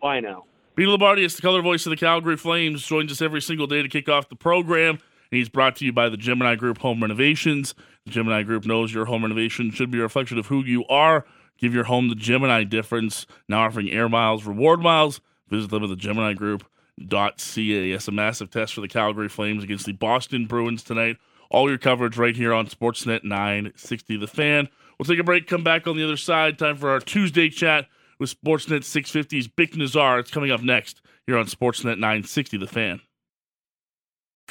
[0.00, 0.44] Bye now.
[0.74, 3.88] Peter Loubardias the color voice of the Calgary Flames, joins us every single day to
[3.88, 4.94] kick off the program.
[5.30, 7.74] And he's brought to you by the Gemini Group Home Renovations.
[8.06, 11.26] The Gemini Group knows your home renovation should be a reflection of who you are.
[11.58, 13.26] Give your home the Gemini difference.
[13.48, 15.20] Now offering air miles, reward miles.
[15.48, 16.64] Visit them at the Gemini Group.
[17.10, 17.90] .ca.
[17.90, 21.16] Yes, a massive test for the Calgary Flames against the Boston Bruins tonight
[21.50, 24.68] all your coverage right here on Sportsnet 960 The Fan.
[24.98, 26.58] We'll take a break, come back on the other side.
[26.58, 27.86] Time for our Tuesday chat
[28.18, 30.20] with Sportsnet 650's Bik Nizzar.
[30.20, 33.00] It's coming up next here on Sportsnet 960 The Fan.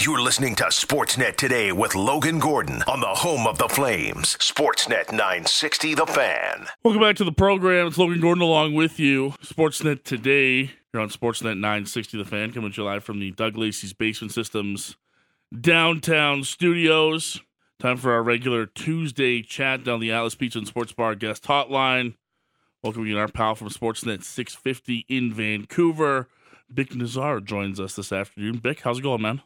[0.02, 4.36] You're listening to Sportsnet today with Logan Gordon on the home of the Flames.
[4.38, 6.66] Sportsnet 960 The Fan.
[6.84, 7.88] Welcome back to the program.
[7.88, 9.36] It's Logan Gordon along with you.
[9.44, 13.56] Sportsnet today here on Sportsnet 960 The Fan, coming to you live from the Doug
[13.56, 14.96] Lacey's Basement Systems
[15.62, 17.42] downtown studios.
[17.80, 22.16] Time for our regular Tuesday chat down the Atlas Pizza and Sports Bar guest hotline.
[22.82, 26.28] Welcoming our pal from Sportsnet 650 in Vancouver.
[26.74, 28.60] Bik Nizzar joins us this afternoon.
[28.60, 29.42] Bik, how's it going, man?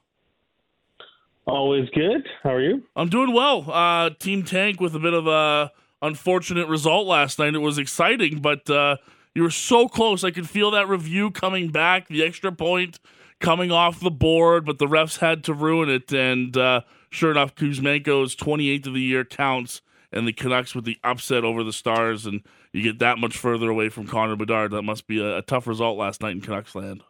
[1.45, 2.27] Always good.
[2.43, 2.83] How are you?
[2.95, 3.69] I'm doing well.
[3.69, 7.55] Uh, Team Tank with a bit of a unfortunate result last night.
[7.55, 8.97] It was exciting, but uh,
[9.33, 10.23] you were so close.
[10.23, 12.99] I could feel that review coming back, the extra point
[13.39, 16.11] coming off the board, but the refs had to ruin it.
[16.11, 20.97] And uh, sure enough, Kuzmenko's 28th of the year counts, and the Canucks with the
[21.03, 24.71] upset over the Stars, and you get that much further away from Connor Bedard.
[24.71, 27.03] That must be a, a tough result last night in Canucks land.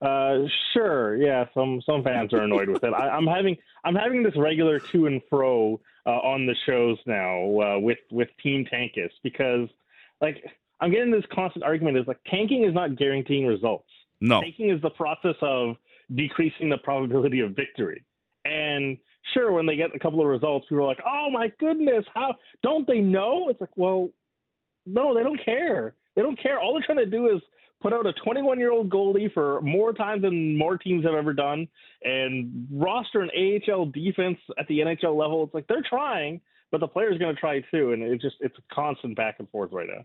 [0.00, 1.46] Uh, sure, yeah.
[1.54, 2.92] Some some fans are annoyed with it.
[2.92, 7.60] I, am having I'm having this regular to and fro uh, on the shows now
[7.60, 9.68] uh, with with Team Tankus because
[10.20, 10.44] like
[10.80, 13.88] I'm getting this constant argument is like tanking is not guaranteeing results.
[14.20, 14.40] No.
[14.40, 15.76] Tanking is the process of
[16.14, 18.04] decreasing the probability of victory.
[18.44, 18.98] And
[19.34, 22.34] sure, when they get a couple of results, people are like, "Oh my goodness, how
[22.62, 24.10] don't they know?" It's like, well,
[24.86, 25.94] no, they don't care.
[26.16, 26.58] They don't care.
[26.58, 27.42] All they're trying to do is
[27.80, 31.32] put out a 21 year old goalie for more times than more teams have ever
[31.32, 31.68] done,
[32.02, 35.44] and roster an AHL defense at the NHL level.
[35.44, 38.56] It's like they're trying, but the player's going to try too, and it's just it's
[38.58, 40.04] a constant back and forth right now.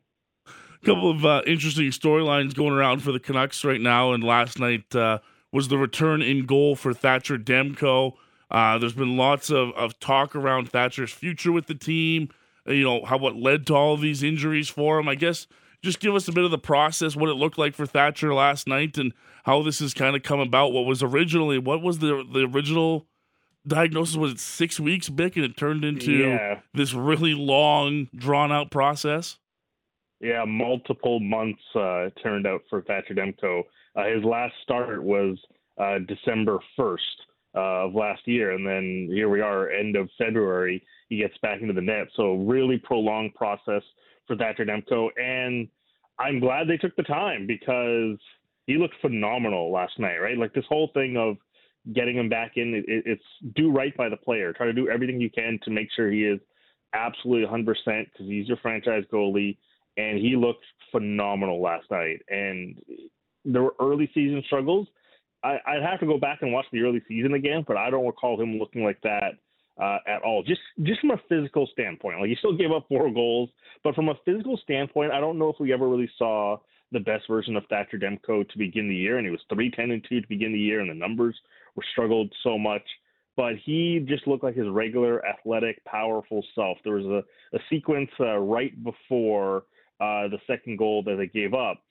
[0.84, 4.60] A couple of uh, interesting storylines going around for the Canucks right now, and last
[4.60, 5.20] night uh,
[5.52, 8.14] was the return in goal for Thatcher Demko.
[8.52, 12.30] Uh, there's been lots of, of talk around Thatcher's future with the team.
[12.66, 15.08] You know how what led to all these injuries for him.
[15.08, 15.48] I guess
[15.82, 18.68] just give us a bit of the process, what it looked like for Thatcher last
[18.68, 19.14] night, and
[19.46, 20.74] how this has kind of come about.
[20.74, 23.06] What was originally, what was the the original
[23.66, 24.18] diagnosis?
[24.18, 26.60] Was it six weeks, Bik, and it turned into Yeah.
[26.74, 29.38] this really long, drawn out process?
[30.24, 33.64] Yeah, multiple months uh, turned out for Thatcher Demko.
[33.94, 35.38] Uh, his last start was
[35.78, 36.98] uh, December 1st
[37.56, 40.82] uh, of last year, and then here we are, end of February.
[41.10, 42.08] He gets back into the net.
[42.16, 43.82] So, really prolonged process
[44.26, 45.10] for Thatcher Demko.
[45.22, 45.68] And
[46.18, 48.18] I'm glad they took the time because
[48.66, 50.38] he looked phenomenal last night, right?
[50.38, 51.36] Like this whole thing of
[51.94, 54.54] getting him back in, it, it's do right by the player.
[54.54, 56.40] Try to do everything you can to make sure he is
[56.94, 59.58] absolutely 100% because he's your franchise goalie
[59.98, 62.22] and he looked phenomenal last night.
[62.30, 62.80] And
[63.46, 64.88] there were early season struggles.
[65.44, 68.06] I, I'd have to go back and watch the early season again, but I don't
[68.06, 69.34] recall him looking like that
[69.82, 70.44] uh, at all.
[70.44, 73.50] Just just from a physical standpoint, like he still gave up four goals,
[73.84, 76.58] but from a physical standpoint, I don't know if we ever really saw
[76.92, 79.18] the best version of Thatcher Demko to begin the year.
[79.18, 81.36] And he was three ten and two to begin the year, and the numbers
[81.76, 82.84] were struggled so much.
[83.36, 86.78] But he just looked like his regular athletic, powerful self.
[86.84, 89.64] There was a, a sequence uh, right before
[90.00, 91.82] uh, the second goal that they gave up,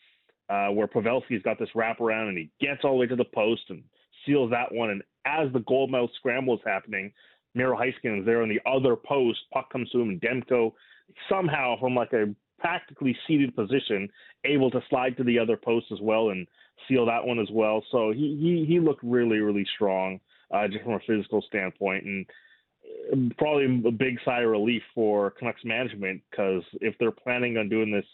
[0.48, 3.62] uh, where Pavelski's got this wraparound and he gets all the way to the post
[3.68, 3.82] and
[4.26, 4.90] seals that one.
[4.90, 7.12] And as the goal mouth scramble is happening,
[7.54, 9.38] Miro Heiskanen is there on the other post.
[9.52, 10.72] Puck comes to him, and Demko
[11.28, 14.08] somehow from like a practically seated position,
[14.44, 16.46] able to slide to the other post as well and
[16.88, 17.84] seal that one as well.
[17.90, 20.20] So he he he looked really really strong
[20.52, 22.26] uh, just from a physical standpoint and
[23.38, 27.90] probably a big sigh of relief for Canucks management because if they're planning on doing
[27.90, 28.04] this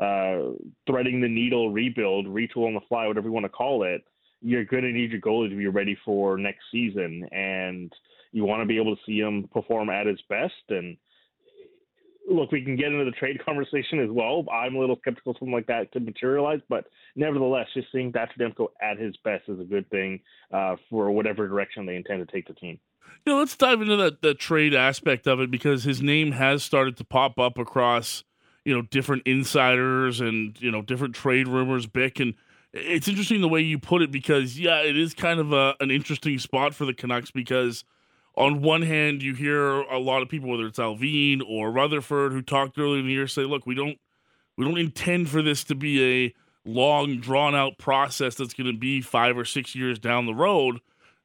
[0.00, 0.52] uh,
[0.86, 4.02] threading the needle rebuild, retool on the fly, whatever you want to call it,
[4.40, 7.92] you're going to need your goalie to be ready for next season, and
[8.32, 10.54] you want to be able to see him perform at his best.
[10.70, 10.96] And
[12.30, 14.46] look, we can get into the trade conversation as well.
[14.50, 18.68] I'm a little skeptical something like that could materialize, but nevertheless, just seeing Thatcher Demko
[18.80, 20.20] at his best is a good thing
[20.52, 22.78] uh, for whatever direction they intend to take the team.
[23.26, 26.96] Know, let's dive into that the trade aspect of it because his name has started
[26.96, 28.24] to pop up across
[28.64, 32.34] you know different insiders and you know different trade rumors, Bik, and
[32.72, 35.90] it's interesting the way you put it because yeah, it is kind of a, an
[35.90, 37.84] interesting spot for the Canucks because
[38.36, 42.42] on one hand you hear a lot of people, whether it's Allvin or Rutherford, who
[42.42, 43.98] talked earlier in the year, say, look, we don't
[44.56, 48.78] we don't intend for this to be a long drawn out process that's going to
[48.78, 50.80] be five or six years down the road.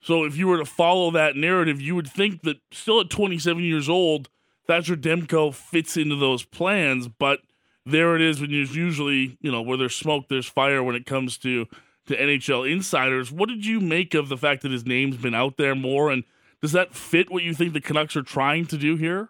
[0.06, 3.64] So if you were to follow that narrative, you would think that still at 27
[3.64, 4.30] years old,
[4.68, 7.40] Thatcher Demko fits into those plans, but
[7.88, 11.08] there it is when there's usually, you know, where there's smoke, there's fire when it
[11.08, 11.66] comes to
[12.06, 13.32] to NHL insiders.
[13.32, 16.24] What did you make of the fact that his name's been out there more and
[16.62, 19.30] does that fit what you think the Canucks are trying to do here?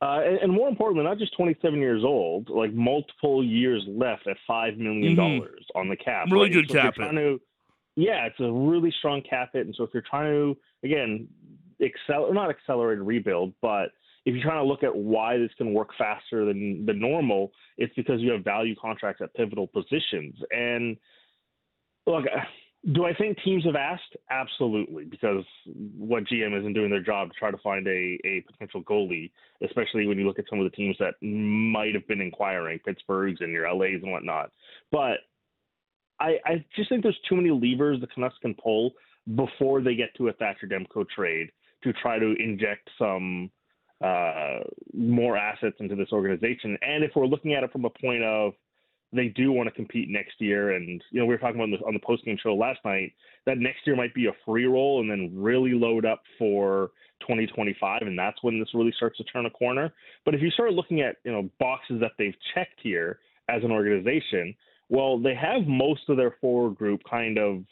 [0.00, 4.36] Uh, and, and, more importantly, not just 27 years old, like multiple years left at
[4.48, 5.78] $5 million mm-hmm.
[5.78, 6.28] on the cap.
[6.30, 6.52] Really right?
[6.52, 7.10] good so cap hit.
[7.10, 7.40] To,
[8.00, 9.66] yeah, it's a really strong cap hit.
[9.66, 11.28] And so if you're trying to, again,
[11.78, 13.90] excel, not accelerate rebuild, but
[14.24, 17.94] if you're trying to look at why this can work faster than the normal, it's
[17.94, 20.34] because you have value contracts at pivotal positions.
[20.50, 20.96] And
[22.06, 22.24] look,
[22.92, 24.16] do I think teams have asked?
[24.30, 25.44] Absolutely, because
[25.98, 29.30] what GM isn't doing their job to try to find a, a potential goalie,
[29.62, 33.38] especially when you look at some of the teams that might have been inquiring, Pittsburgh's
[33.40, 34.50] and your LA's and whatnot.
[34.90, 35.18] But
[36.20, 38.92] I, I just think there's too many levers the Canucks can pull
[39.34, 41.50] before they get to a Thatcher Demko trade
[41.82, 43.50] to try to inject some
[44.04, 44.60] uh,
[44.92, 46.76] more assets into this organization.
[46.82, 48.52] And if we're looking at it from a point of
[49.12, 51.70] they do want to compete next year, and you know we were talking about on
[51.72, 53.12] the, on the post game show last night
[53.44, 56.90] that next year might be a free roll and then really load up for
[57.22, 59.92] 2025, and that's when this really starts to turn a corner.
[60.24, 63.18] But if you start looking at you know boxes that they've checked here
[63.48, 64.54] as an organization,
[64.90, 67.64] well, they have most of their forward group kind of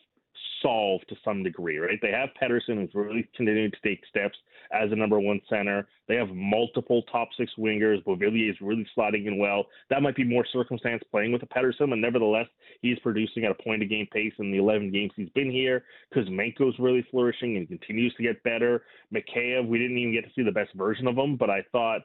[0.62, 1.98] solved to some degree, right?
[2.00, 4.36] They have Pettersson, who's really continuing to take steps
[4.72, 5.88] as a number one center.
[6.08, 8.04] They have multiple top six wingers.
[8.04, 9.66] Beauvillier is really sliding in well.
[9.90, 12.46] That might be more circumstance playing with the Pettersson, but nevertheless,
[12.82, 15.84] he's producing at a point a game pace in the 11 games he's been here.
[16.10, 18.82] because Kuzmenko's really flourishing and continues to get better.
[19.12, 22.02] Mikheyev, we didn't even get to see the best version of him, but I thought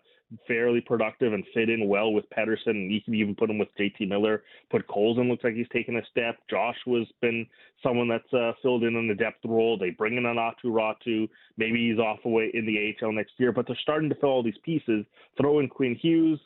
[0.47, 2.67] fairly productive and fit in well with Pettersson.
[2.67, 4.43] And you can even put him with JT Miller.
[4.71, 6.37] Podkolzin looks like he's taken a step.
[6.49, 7.45] Josh was been
[7.81, 9.77] someone that's uh, filled in in the depth role.
[9.77, 11.29] They bring in an Aatu Räty.
[11.57, 14.43] Maybe he's off away in the AHL next year, but they're starting to fill all
[14.43, 15.05] these pieces.
[15.39, 16.39] Throw in Quinn Hughes.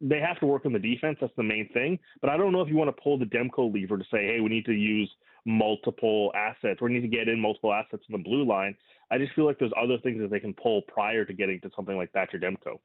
[0.00, 1.18] They have to work on the defense.
[1.20, 1.98] That's the main thing.
[2.20, 4.40] But I don't know if you want to pull the Demko lever to say, hey,
[4.40, 5.10] we need to use
[5.44, 6.80] multiple assets.
[6.80, 8.76] We need to get in multiple assets in the blue line.
[9.10, 11.70] I just feel like there's other things that they can pull prior to getting to
[11.74, 12.78] something like Thatcher Demko.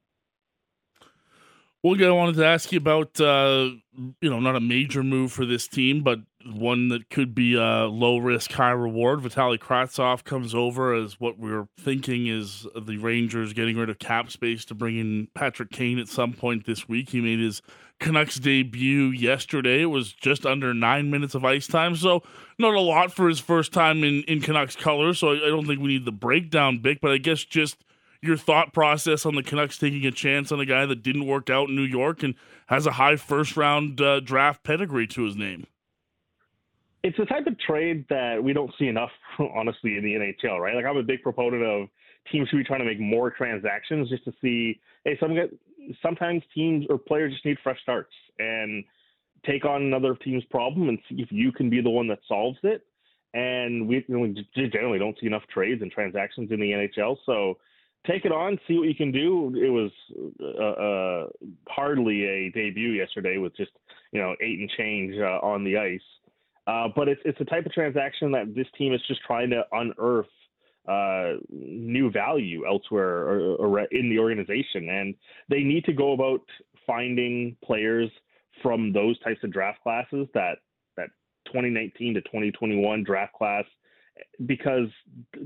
[1.84, 3.72] Well, I wanted to ask you about, uh,
[4.22, 7.88] you know, not a major move for this team, but one that could be a
[7.88, 9.20] low risk, high reward.
[9.20, 14.00] Vitaly Kravtsov comes over as what we are thinking is the Rangers getting rid of
[14.00, 17.10] cap space to bring in Patrick Kane at some point this week.
[17.10, 17.62] He made his
[18.00, 19.82] Canucks debut yesterday.
[19.82, 22.24] It was just under nine minutes of ice time, so
[22.58, 25.20] not a lot for his first time in, in Canucks colors.
[25.20, 27.84] So I, I don't think we need the breakdown, Bik, but I guess just
[28.24, 31.50] your thought process on the Canucks taking a chance on a guy that didn't work
[31.50, 32.36] out in New York and
[32.68, 35.68] has a high first round uh, draft pedigree to his name.
[37.04, 39.12] It's the type of trade that we don't see enough,
[39.56, 40.76] honestly, in the NHL, right?
[40.76, 41.90] Like I'm a big proponent of
[42.32, 44.80] teams should be trying to make more transactions just to see.
[45.04, 45.36] Hey, some
[46.02, 48.86] sometimes teams or players just need fresh starts and
[49.46, 52.58] take on another team's problem and see if you can be the one that solves
[52.64, 52.86] it.
[53.34, 57.18] And we, you know, we generally don't see enough trades and transactions in the NHL,
[57.26, 57.58] so
[58.08, 59.54] take it on, see what you can do.
[59.56, 59.92] It was
[60.42, 63.72] uh, uh, hardly a debut yesterday with just
[64.12, 66.02] you know eight and change uh, on the ice.
[66.66, 69.64] Uh, but it's it's a type of transaction that this team is just trying to
[69.72, 70.28] unearth
[70.88, 75.16] uh, new value elsewhere or, or, in the organization, and
[75.50, 76.42] they need to go about
[76.86, 78.10] finding players
[78.62, 80.58] from those types of draft classes that
[80.98, 81.10] that
[81.48, 83.66] 2019 to 2021 draft class
[84.46, 84.88] because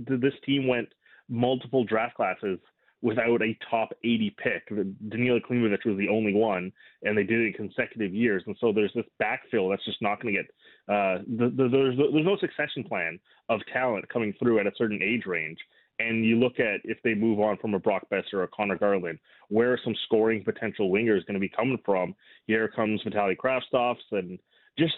[0.08, 0.90] th- this team went
[1.30, 2.60] multiple draft classes
[3.02, 4.70] without a top 80 pick.
[4.70, 6.72] Danila Klimovich was the only one,
[7.04, 8.44] and they did it in consecutive years.
[8.48, 10.52] And so there's this backfill that's just not going to get.
[10.90, 13.20] Uh, the, the, there's there's no succession plan
[13.50, 15.58] of talent coming through at a certain age range.
[16.00, 18.78] And you look at if they move on from a Brock Boeser or a Conor
[18.78, 19.18] Garland,
[19.50, 22.16] where are some scoring potential wingers going to be coming from?
[22.46, 24.38] Here comes Vitaly Kravtsovs, and
[24.78, 24.94] just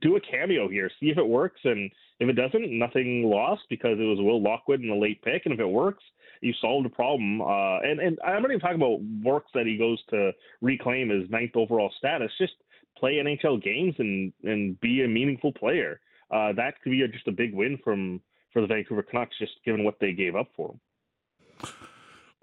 [0.00, 3.98] do a cameo here, see if it works, and if it doesn't, nothing lost because
[3.98, 6.04] it was Will Lockwood in the late pick, and if it works,
[6.40, 7.40] you solved a problem.
[7.40, 11.28] Uh, and and I'm not even talking about works that he goes to reclaim his
[11.30, 12.30] ninth overall status.
[12.38, 12.54] Just
[12.96, 16.00] play NHL games and and be a meaningful player.
[16.30, 18.20] Uh, that could be a, just a big win from
[18.52, 20.80] for the Vancouver Canucks, just given what they gave up for him.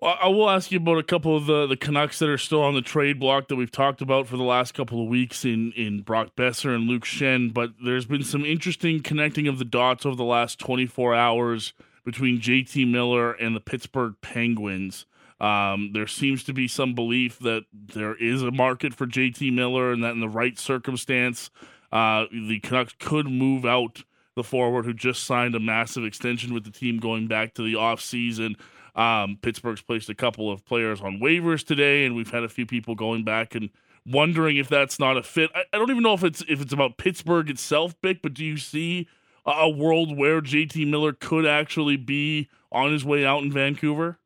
[0.02, 2.62] Well, I will ask you about a couple of the, the Canucks that are still
[2.62, 5.74] on the trade block that we've talked about for the last couple of weeks in,
[5.74, 10.06] in Brock Boeser and Luke Schenn, but there's been some interesting connecting of the dots
[10.06, 11.74] over the last 24 hours
[12.06, 15.06] between JT Miller and the Pittsburgh Penguins.
[15.42, 19.92] Um, there seems to be some belief that there is a market for JT Miller
[19.92, 21.50] and that in the right circumstance,
[21.92, 24.04] uh, the Canucks could move out
[24.36, 27.74] the forward who just signed a massive extension with the team going back to the
[27.74, 28.56] offseason.
[29.00, 32.66] Um, Pittsburgh's placed a couple of players on waivers today, and we've had a few
[32.66, 33.70] people going back and
[34.06, 35.50] wondering if that's not a fit.
[35.56, 38.44] I, I don't even know if it's if it's about Pittsburgh itself, Bik, but do
[38.44, 39.08] you see
[39.46, 44.20] a, a world where JT Miller could actually be on his way out in Vancouver?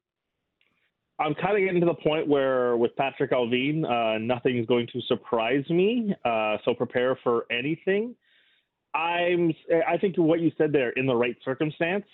[1.19, 5.01] I'm kind of getting to the point where with Patrik Allvin, uh, nothing's going to
[5.01, 6.15] surprise me.
[6.25, 8.15] Uh, so prepare for anything.
[8.95, 9.53] I'm.
[9.87, 12.05] I think what you said there, in the right circumstance,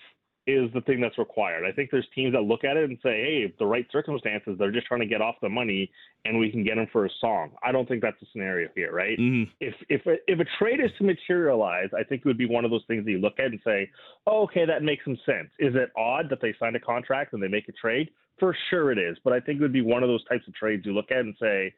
[0.50, 1.66] is the thing that's required.
[1.66, 4.72] I think there's teams that look at it and say, hey, the right circumstances, they're
[4.72, 5.92] just trying to get off the money
[6.26, 7.52] and we can get them for a song.
[7.64, 9.18] I don't think that's the scenario here, right?
[9.18, 9.52] Mm-hmm.
[9.60, 12.66] If if a, if a trade is to materialize, I think it would be one
[12.66, 13.90] of those things that you look at and say,
[14.28, 15.50] oh, okay, that makes some sense.
[15.60, 18.10] Is it odd that they signed a contract and they make a trade?
[18.40, 20.54] For sure it is, but I think it would be one of those types of
[20.54, 21.74] trades you look at and say,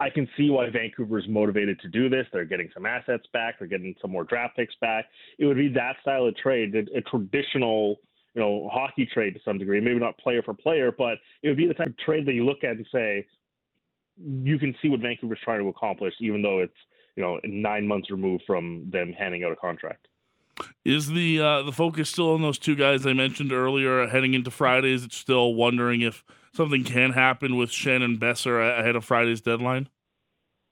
[0.00, 2.26] I can see why Vancouver is motivated to do this.
[2.32, 3.58] They're getting some assets back.
[3.58, 5.04] They're getting some more draft picks back.
[5.38, 7.96] It would be that style of trade, a, a traditional,
[8.34, 9.78] you know, hockey trade to some degree.
[9.80, 12.46] Maybe not player for player, but it would be the type of trade that you
[12.46, 13.26] look at and say,
[14.16, 16.72] you can see what Vancouver's trying to accomplish, even though it's
[17.16, 20.08] you know nine months removed from them handing out a contract.
[20.84, 24.50] Is the uh, the focus still on those two guys I mentioned earlier heading into
[24.50, 24.92] Friday?
[24.92, 29.40] Is it still wondering if something can happen with Schenn and Boeser ahead of Friday's
[29.40, 29.88] deadline?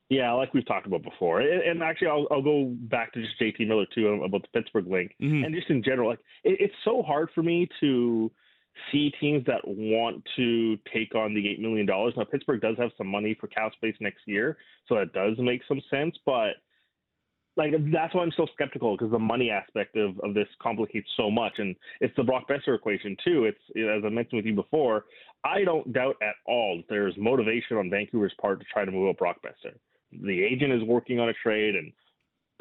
[0.09, 3.69] Yeah, like we've talked about before, and, actually, I'll, I'll go back to just JT
[3.69, 5.45] Miller too about the Pittsburgh link, mm-hmm.
[5.45, 8.31] and just in general, like it, it's so hard for me to
[8.91, 12.15] see teams that want to take on the eight million dollars.
[12.17, 14.57] Now, Pittsburgh does have some money for cap space next year,
[14.89, 16.55] so that does make some sense, but
[17.59, 21.29] like that's why I'm so skeptical because the money aspect of, of this complicates so
[21.29, 23.45] much, and it's the Brock Boeser equation too.
[23.45, 25.05] It's as I mentioned with you before.
[25.45, 29.11] I don't doubt at all that there's motivation on Vancouver's part to try to move
[29.11, 29.75] up Brock Boeser.
[30.23, 31.93] The agent is working on a trade and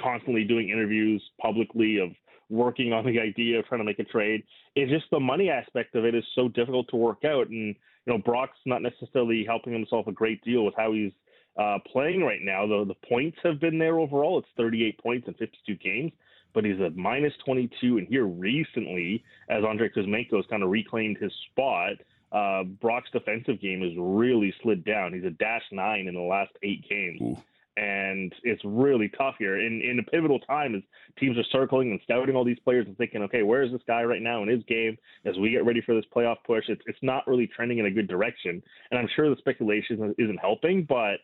[0.02, 2.10] constantly doing interviews publicly of
[2.50, 4.43] working on the idea of trying to make a trade.
[4.76, 7.76] It's just the money aspect of it is so difficult to work out, and
[8.06, 11.12] you know Brock's not necessarily helping himself a great deal with how he's
[11.58, 12.68] uh, playing right now.
[12.68, 14.39] Though the points have been there overall.
[14.39, 16.12] It's 38 points in 52 games,
[16.53, 17.97] but he's at minus 22.
[17.97, 21.93] And here recently, as Andrei Kuzmenko has kind of reclaimed his spot,
[22.32, 25.14] uh, Brock's defensive game has really slid down.
[25.14, 27.22] He's a dash nine in the last eight games.
[27.22, 27.38] Ooh
[27.78, 30.82] and it's really tough here in in a pivotal time as
[31.20, 34.03] teams are circling and scouting all these players and thinking, okay, where is this guy
[34.03, 36.66] right now in his game as we get ready for this playoff push?
[36.68, 40.39] It's it's not really trending in a good direction, and I'm sure the speculation isn't
[40.39, 41.18] helping, but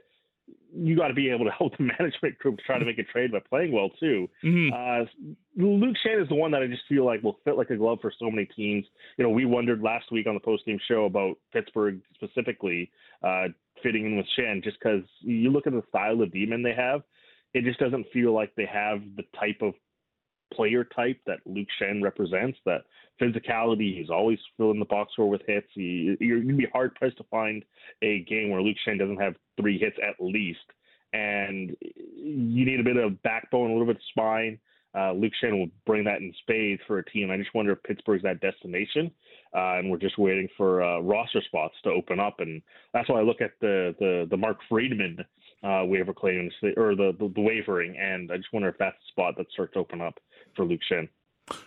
[0.76, 3.32] you got to be able to help the management group try to make a trade
[3.32, 4.28] by playing well too.
[4.44, 4.74] Mm-hmm.
[4.74, 7.78] Uh, Luke Schenn is the one that I just feel like will fit like a
[7.78, 8.86] glove for so many teams.
[9.18, 12.92] You know, we wondered last week on the post game show about Pittsburgh specifically
[13.24, 13.50] uh,
[13.82, 17.02] fitting in with Schenn, just because you look at the style of demon they have,
[17.54, 19.74] it just doesn't feel like they have the type of
[20.56, 22.58] player type that Luke Schenn represents.
[22.66, 22.82] That
[23.22, 25.68] physicality, he's always filling the box score with hits.
[25.74, 27.64] He, you're going to be hard pressed to find
[28.02, 30.60] a game where Luke Schenn doesn't have three hits at least.
[31.14, 34.60] And you need a bit of backbone, a little bit of spine.
[34.96, 37.32] Uh, Luke Schenn will bring that in spades for a team.
[37.32, 39.12] I just wonder if Pittsburgh's that destination,
[39.56, 42.40] uh, and we're just waiting for uh, roster spots to open up.
[42.40, 42.62] And
[42.94, 45.18] that's why I look at the the, the Mark Friedman
[45.64, 49.12] uh, waiver claims or the, the, the wavering, and I just wonder if that's the
[49.12, 50.20] spot that starts to open up
[50.56, 51.10] for Luke Schenn.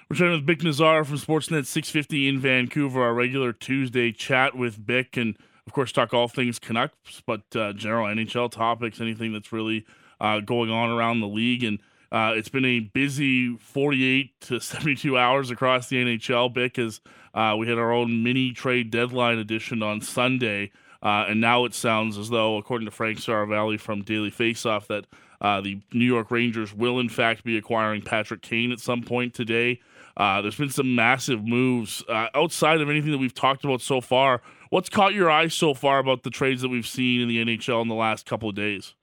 [0.08, 4.84] We're chatting with Bik Nizzar from Sportsnet 650 in Vancouver, our regular Tuesday chat with
[4.84, 9.52] Bik, and of course, talk all things Canucks, but uh, general NHL topics, anything that's
[9.52, 9.84] really
[10.20, 11.64] uh, going on around the league.
[11.64, 11.80] And
[12.12, 17.00] uh, it's been a busy 48 to 72 hours across the NHL, Bik, as
[17.34, 20.70] uh, we had our own mini trade deadline edition on Sunday.
[21.02, 25.06] Uh, and now it sounds as though, according to Frank Seravalli from Daily Faceoff, that
[25.40, 29.34] uh, the New York Rangers will, in fact, be acquiring Patrick Kane at some point
[29.34, 29.80] today.
[30.16, 34.00] Uh, there's been some massive moves uh, outside of anything that we've talked about so
[34.00, 34.40] far.
[34.70, 37.82] What's caught your eye so far about the trades that we've seen in the NHL
[37.82, 38.94] in the last couple of days?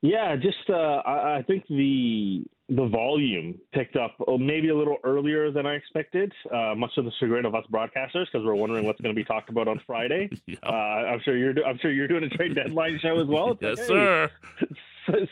[0.00, 4.96] Yeah, just uh, I, I think the the volume picked up oh, maybe a little
[5.04, 8.86] earlier than I expected, uh, much to the chagrin of us broadcasters because we're wondering
[8.86, 10.30] what's going to be talked about on Friday.
[10.46, 10.56] yeah.
[10.62, 13.58] uh, I'm sure you're I'm sure you're doing a trade deadline show as well.
[13.60, 14.30] yes, like, sir.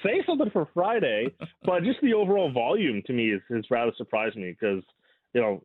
[0.02, 1.28] say something for Friday,
[1.64, 4.82] but just the overall volume to me is, is rather surprised me because
[5.32, 5.62] you know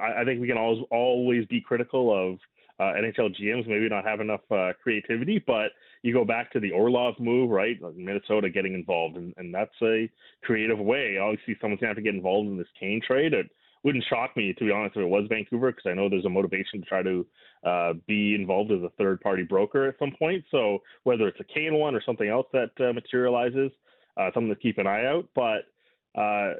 [0.00, 2.38] I, I think we can always always be critical of
[2.80, 5.70] uh, NHL GMs maybe not have enough uh, creativity, but
[6.04, 7.78] you go back to the Orlov move, right?
[7.96, 10.10] Minnesota getting involved, and, and that's a
[10.42, 11.16] creative way.
[11.16, 13.32] Obviously, someone's gonna have to get involved in this Kane trade.
[13.32, 13.46] It
[13.84, 16.28] wouldn't shock me, to be honest, if it was Vancouver, because I know there's a
[16.28, 17.26] motivation to try to
[17.64, 20.44] uh, be involved as a third-party broker at some point.
[20.50, 23.72] So whether it's a Kane one or something else that uh, materializes,
[24.18, 25.26] uh, something to keep an eye out.
[25.34, 26.54] But uh,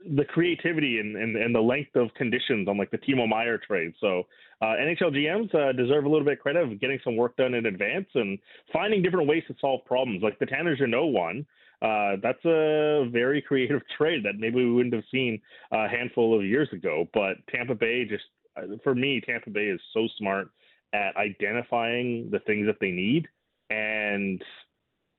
[0.00, 3.94] the creativity and, and, and, the length of conditions on like the Timo Meier trade.
[4.00, 4.24] So
[4.60, 7.54] uh, NHL GMs uh, deserve a little bit of credit of getting some work done
[7.54, 8.38] in advance and
[8.72, 10.22] finding different ways to solve problems.
[10.22, 11.46] Like the Tanner Jeannot one,
[11.80, 15.40] uh, that's a very creative trade that maybe we wouldn't have seen
[15.72, 17.08] a handful of years ago.
[17.14, 18.24] But Tampa Bay just,
[18.56, 20.48] uh, for me, Tampa Bay is so smart
[20.92, 23.26] at identifying the things that they need,
[23.70, 24.40] and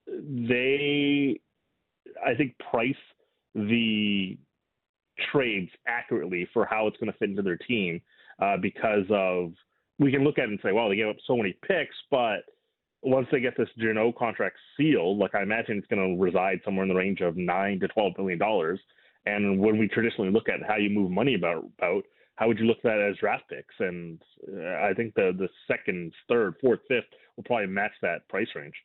[0.08, 1.40] they,
[2.26, 2.96] I think, price
[3.54, 4.38] the
[5.32, 8.02] trades accurately for how it's going to fit into their team
[8.42, 9.54] uh, because of
[10.00, 12.40] we can look at it and say, well, they gave up so many picks, but
[13.02, 16.84] once they get this Jeannot contract sealed, like I imagine it's going to reside somewhere
[16.84, 18.80] in the range of nine to twelve billion dollars.
[19.26, 22.04] And when we traditionally look at how you move money about, about
[22.36, 23.74] how would you look at that as draft picks?
[23.80, 27.06] And uh, I think the the second, third, fourth, fifth
[27.36, 28.76] will probably match that price range.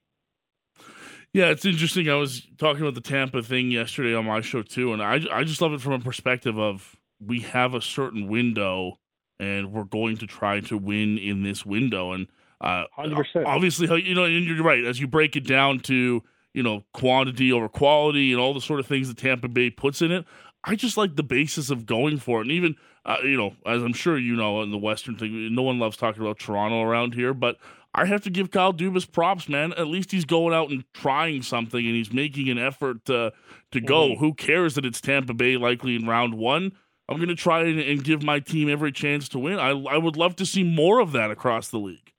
[1.33, 2.09] Yeah, it's interesting.
[2.09, 5.45] I was talking about the Tampa thing yesterday on my show too, and I I
[5.45, 8.99] just love it from a perspective of we have a certain window,
[9.39, 12.13] and we're going to try to win in this window.
[12.13, 12.27] And
[12.61, 13.47] uh, 100%.
[13.47, 16.23] obviously, you know, and you're right as you break it down to
[16.53, 20.03] you know quantity over quality and all the sort of things that Tampa Bay puts
[20.03, 20.25] in it.
[20.65, 23.83] I just like the basis of going for it, and even uh, you know, as
[23.83, 27.15] I'm sure you know, in the Western thing, no one loves talking about Toronto around
[27.15, 27.57] here, but
[27.95, 29.73] I have to give Kyle Dubas props, man.
[29.73, 33.33] At least he's going out and trying something, and he's making an effort to
[33.73, 34.11] to go.
[34.11, 34.21] Mm-hmm.
[34.21, 36.73] Who cares that it's Tampa Bay likely in round one?
[37.09, 39.59] I'm going to try and, and, give my team every chance to win.
[39.59, 42.13] I I would love to see more of that across the league.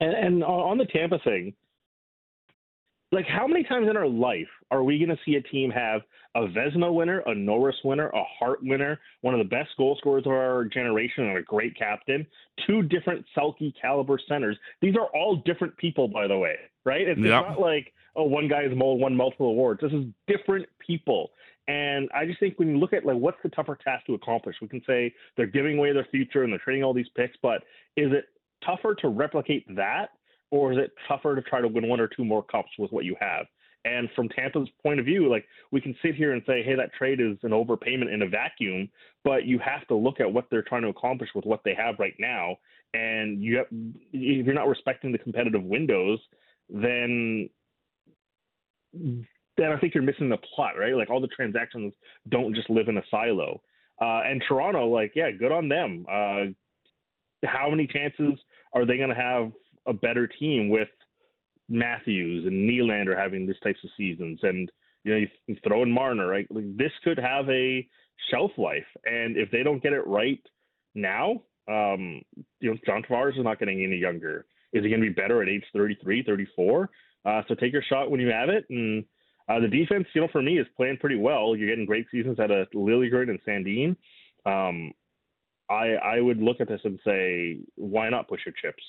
[0.00, 1.54] And, and on the Tampa thing,
[3.14, 6.02] like how many times in our life are we going to see a team have
[6.34, 10.24] a Vezina winner, a Norris winner, a Hart winner, one of the best goal scorers
[10.26, 12.26] of our generation, and a great captain,
[12.66, 14.58] two different Selke caliber centers.
[14.82, 17.06] These are all different people, by the way, right?
[17.06, 17.28] It's, yep.
[17.28, 19.80] not like oh one guy has won multiple awards.
[19.80, 21.30] This is different people.
[21.68, 24.56] And I just think when you look at like what's the tougher task to accomplish,
[24.60, 27.62] we can say they're giving away their future and they're trading all these picks, but
[27.96, 28.26] is it
[28.66, 30.10] tougher to replicate that
[30.54, 33.04] or is it tougher to try to win one or two more cups with what
[33.04, 33.46] you have?
[33.84, 36.94] And from Tampa's point of view, like we can sit here and say, hey, that
[36.94, 38.88] trade is an overpayment in a vacuum,
[39.24, 41.96] but you have to look at what they're trying to accomplish with what they have
[41.98, 42.56] right now.
[42.94, 43.66] And you have,
[44.12, 46.20] if you're not respecting the competitive windows,
[46.70, 47.50] then
[48.92, 50.94] then I think you're missing the plot, right?
[50.94, 51.92] Like all the transactions
[52.28, 53.60] don't just live in a silo.
[54.00, 56.06] Uh, and Toronto, like, yeah, good on them.
[56.08, 56.44] Uh,
[57.44, 58.38] how many chances
[58.72, 59.50] are they going to have
[59.86, 60.88] a better team with
[61.68, 64.70] Matthews and Nylander having these types of seasons, and
[65.04, 66.46] you know you throw in Marner, right?
[66.50, 67.86] Like, this could have a
[68.30, 70.42] shelf life, and if they don't get it right
[70.94, 72.22] now, um,
[72.60, 74.46] you know John Tavares is not getting any younger.
[74.72, 76.90] Is he going to be better at age 33, 34?
[77.24, 79.04] Uh, so take your shot when you have it, and
[79.48, 81.54] uh, the defense, you know, for me is playing pretty well.
[81.54, 83.96] You're getting great seasons out of Liljegren and Sandin.
[84.46, 84.92] Um,
[85.70, 88.82] I I would look at this and say, why not push your chips?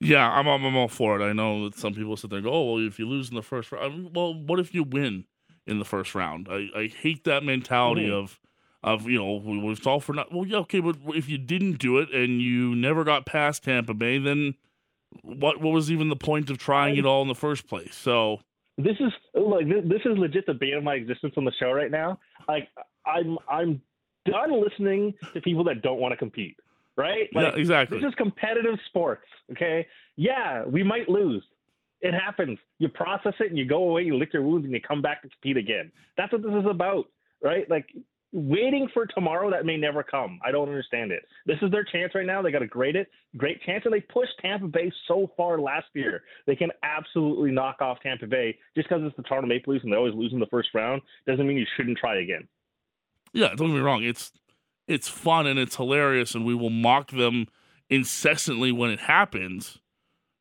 [0.00, 1.24] Yeah, I'm, I'm all for it.
[1.24, 3.34] I know that some people sit there and go, oh, well, if you lose in
[3.34, 5.24] the first round, well, what if you win
[5.66, 6.48] in the first round?
[6.50, 8.40] I, I hate that mentality of,
[8.82, 10.32] of you know, we it's all for not.
[10.32, 13.94] Well, yeah, okay, but if you didn't do it and you never got past Tampa
[13.94, 14.54] Bay, then
[15.22, 17.94] what what was even the point of trying it all in the first place?
[17.94, 18.40] So
[18.78, 21.72] this is like this, this is legit the bane of my existence on the show
[21.72, 22.18] right now.
[22.48, 22.68] Like
[23.06, 23.80] I'm I'm
[24.24, 26.56] done listening to people that don't want to compete
[26.96, 27.28] right?
[27.34, 27.98] Like, yeah, exactly.
[27.98, 29.26] This is competitive sports.
[29.52, 29.86] Okay.
[30.16, 31.44] Yeah, we might lose.
[32.00, 32.58] It happens.
[32.78, 35.22] You process it and you go away, you lick your wounds, and you come back
[35.22, 35.90] to compete again.
[36.16, 37.06] That's what this is about,
[37.42, 37.68] right?
[37.70, 37.86] Like
[38.32, 40.38] waiting for tomorrow that may never come.
[40.44, 41.24] I don't understand it.
[41.46, 42.42] This is their chance right now.
[42.42, 45.86] They got a great it, great chance, and they pushed Tampa Bay so far last
[45.94, 46.22] year.
[46.46, 49.92] They can absolutely knock off Tampa Bay just because it's the Toronto Maple Leafs and
[49.92, 51.00] they always lose in the first round.
[51.26, 52.46] Doesn't mean you shouldn't try again.
[53.32, 54.02] Yeah, don't get me wrong.
[54.02, 54.32] It's
[54.86, 57.46] it's fun and it's hilarious, and we will mock them
[57.88, 59.78] incessantly when it happens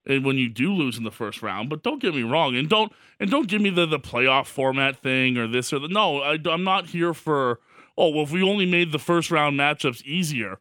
[0.07, 1.69] and when you do lose in the first round.
[1.69, 4.97] But don't get me wrong, and don't and don't give me the the playoff format
[4.97, 6.21] thing or this or the no.
[6.21, 7.59] I, I'm not here for
[7.97, 8.23] oh well.
[8.23, 10.59] If we only made the first round matchups easier,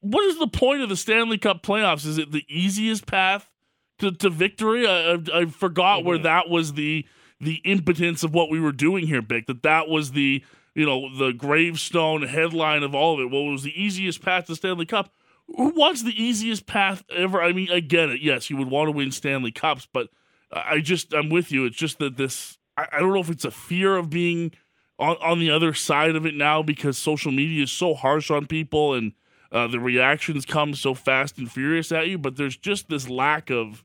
[0.00, 2.06] what is the point of the Stanley Cup playoffs?
[2.06, 3.50] Is it the easiest path
[3.98, 4.86] to, to victory?
[4.86, 6.08] I, I, I forgot mm-hmm.
[6.08, 7.06] where that was the
[7.40, 9.46] the impotence of what we were doing here, Bik.
[9.46, 10.44] That that was the
[10.76, 13.30] you know, the gravestone headline of all of it.
[13.30, 15.10] What was the easiest path to Stanley Cup?
[15.56, 17.42] Who wants the easiest path ever?
[17.42, 18.20] I mean, I get it.
[18.20, 20.10] Yes, you would want to win Stanley Cups, but
[20.52, 21.64] I just, I'm with you.
[21.64, 24.52] It's just that this, I, I don't know if it's a fear of being
[24.98, 28.46] on, on the other side of it now because social media is so harsh on
[28.46, 29.12] people and
[29.52, 33.48] uh, the reactions come so fast and furious at you, but there's just this lack
[33.48, 33.82] of,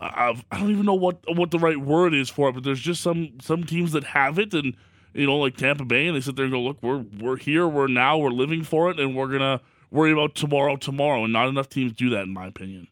[0.00, 2.80] of I don't even know what what the right word is for it, but there's
[2.80, 4.74] just some some teams that have it and
[5.16, 7.66] you know, like Tampa Bay, and they sit there and go, "Look, we're we're here,
[7.66, 9.60] we're now, we're living for it, and we're gonna
[9.90, 12.88] worry about tomorrow, tomorrow." And not enough teams do that, in my opinion.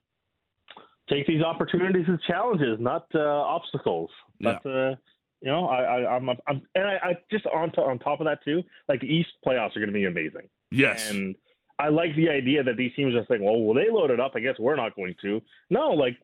[1.08, 4.10] Take these opportunities as challenges, not uh, obstacles.
[4.40, 4.72] But yeah.
[4.72, 4.94] uh,
[5.42, 8.26] you know, I, I, I'm, I'm, and I, I just on to, on top of
[8.26, 10.48] that too, like the East playoffs are going to be amazing.
[10.70, 11.34] Yes, and
[11.78, 14.32] I like the idea that these teams are saying, well, well, they loaded up.
[14.34, 15.42] I guess we're not going to.
[15.68, 16.16] No, like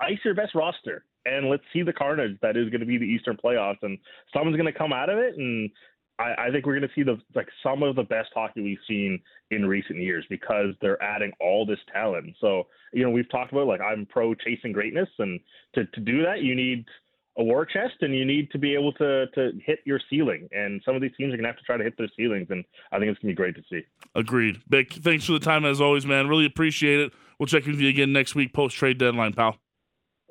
[0.00, 3.04] ice your best roster and let's see the carnage that is going to be the
[3.04, 3.82] Eastern playoffs.
[3.82, 3.98] And
[4.32, 5.36] someone's going to come out of it.
[5.36, 5.70] And
[6.18, 8.78] I, I think we're going to see the like some of the best hockey we've
[8.88, 9.20] seen
[9.50, 12.34] in recent years because they're adding all this talent.
[12.40, 15.08] So, you know, we've talked about like I'm pro chasing greatness.
[15.18, 15.40] And
[15.74, 16.84] to, to do that, you need–
[17.38, 20.48] a war chest and you need to be able to to hit your ceiling.
[20.52, 22.64] And some of these teams are gonna have to try to hit their ceilings, and
[22.92, 23.82] I think it's gonna be great to see.
[24.14, 24.60] Agreed.
[24.70, 26.28] Bik, thanks for the time as always, man.
[26.28, 27.12] Really appreciate it.
[27.38, 29.58] We'll check with you again next week post trade deadline, pal.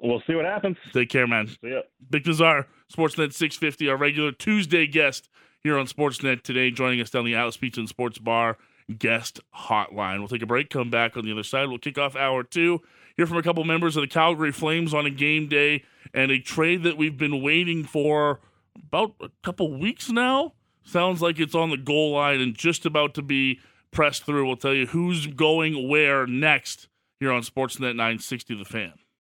[0.01, 0.77] We'll see what happens.
[0.93, 1.47] Take care, man.
[1.47, 1.81] See ya.
[2.09, 5.29] Bik Nizzar, Sportsnet 650, our regular Tuesday guest
[5.63, 8.57] here on Sportsnet today, joining us down the Atlas Pizza and Sports Bar
[8.97, 10.19] guest hotline.
[10.19, 11.69] We'll take a break, come back on the other side.
[11.69, 12.81] We'll kick off hour two.
[13.17, 15.83] Hear from a couple members of the Calgary Flames on a game day
[16.13, 18.41] and a trade that we've been waiting for
[18.75, 20.53] about a couple weeks now.
[20.83, 23.59] Sounds like it's on the goal line and just about to be
[23.91, 24.45] pressed through.
[24.45, 26.89] We'll tell you who's going where next
[27.19, 28.93] here on Sportsnet 960 The Fan.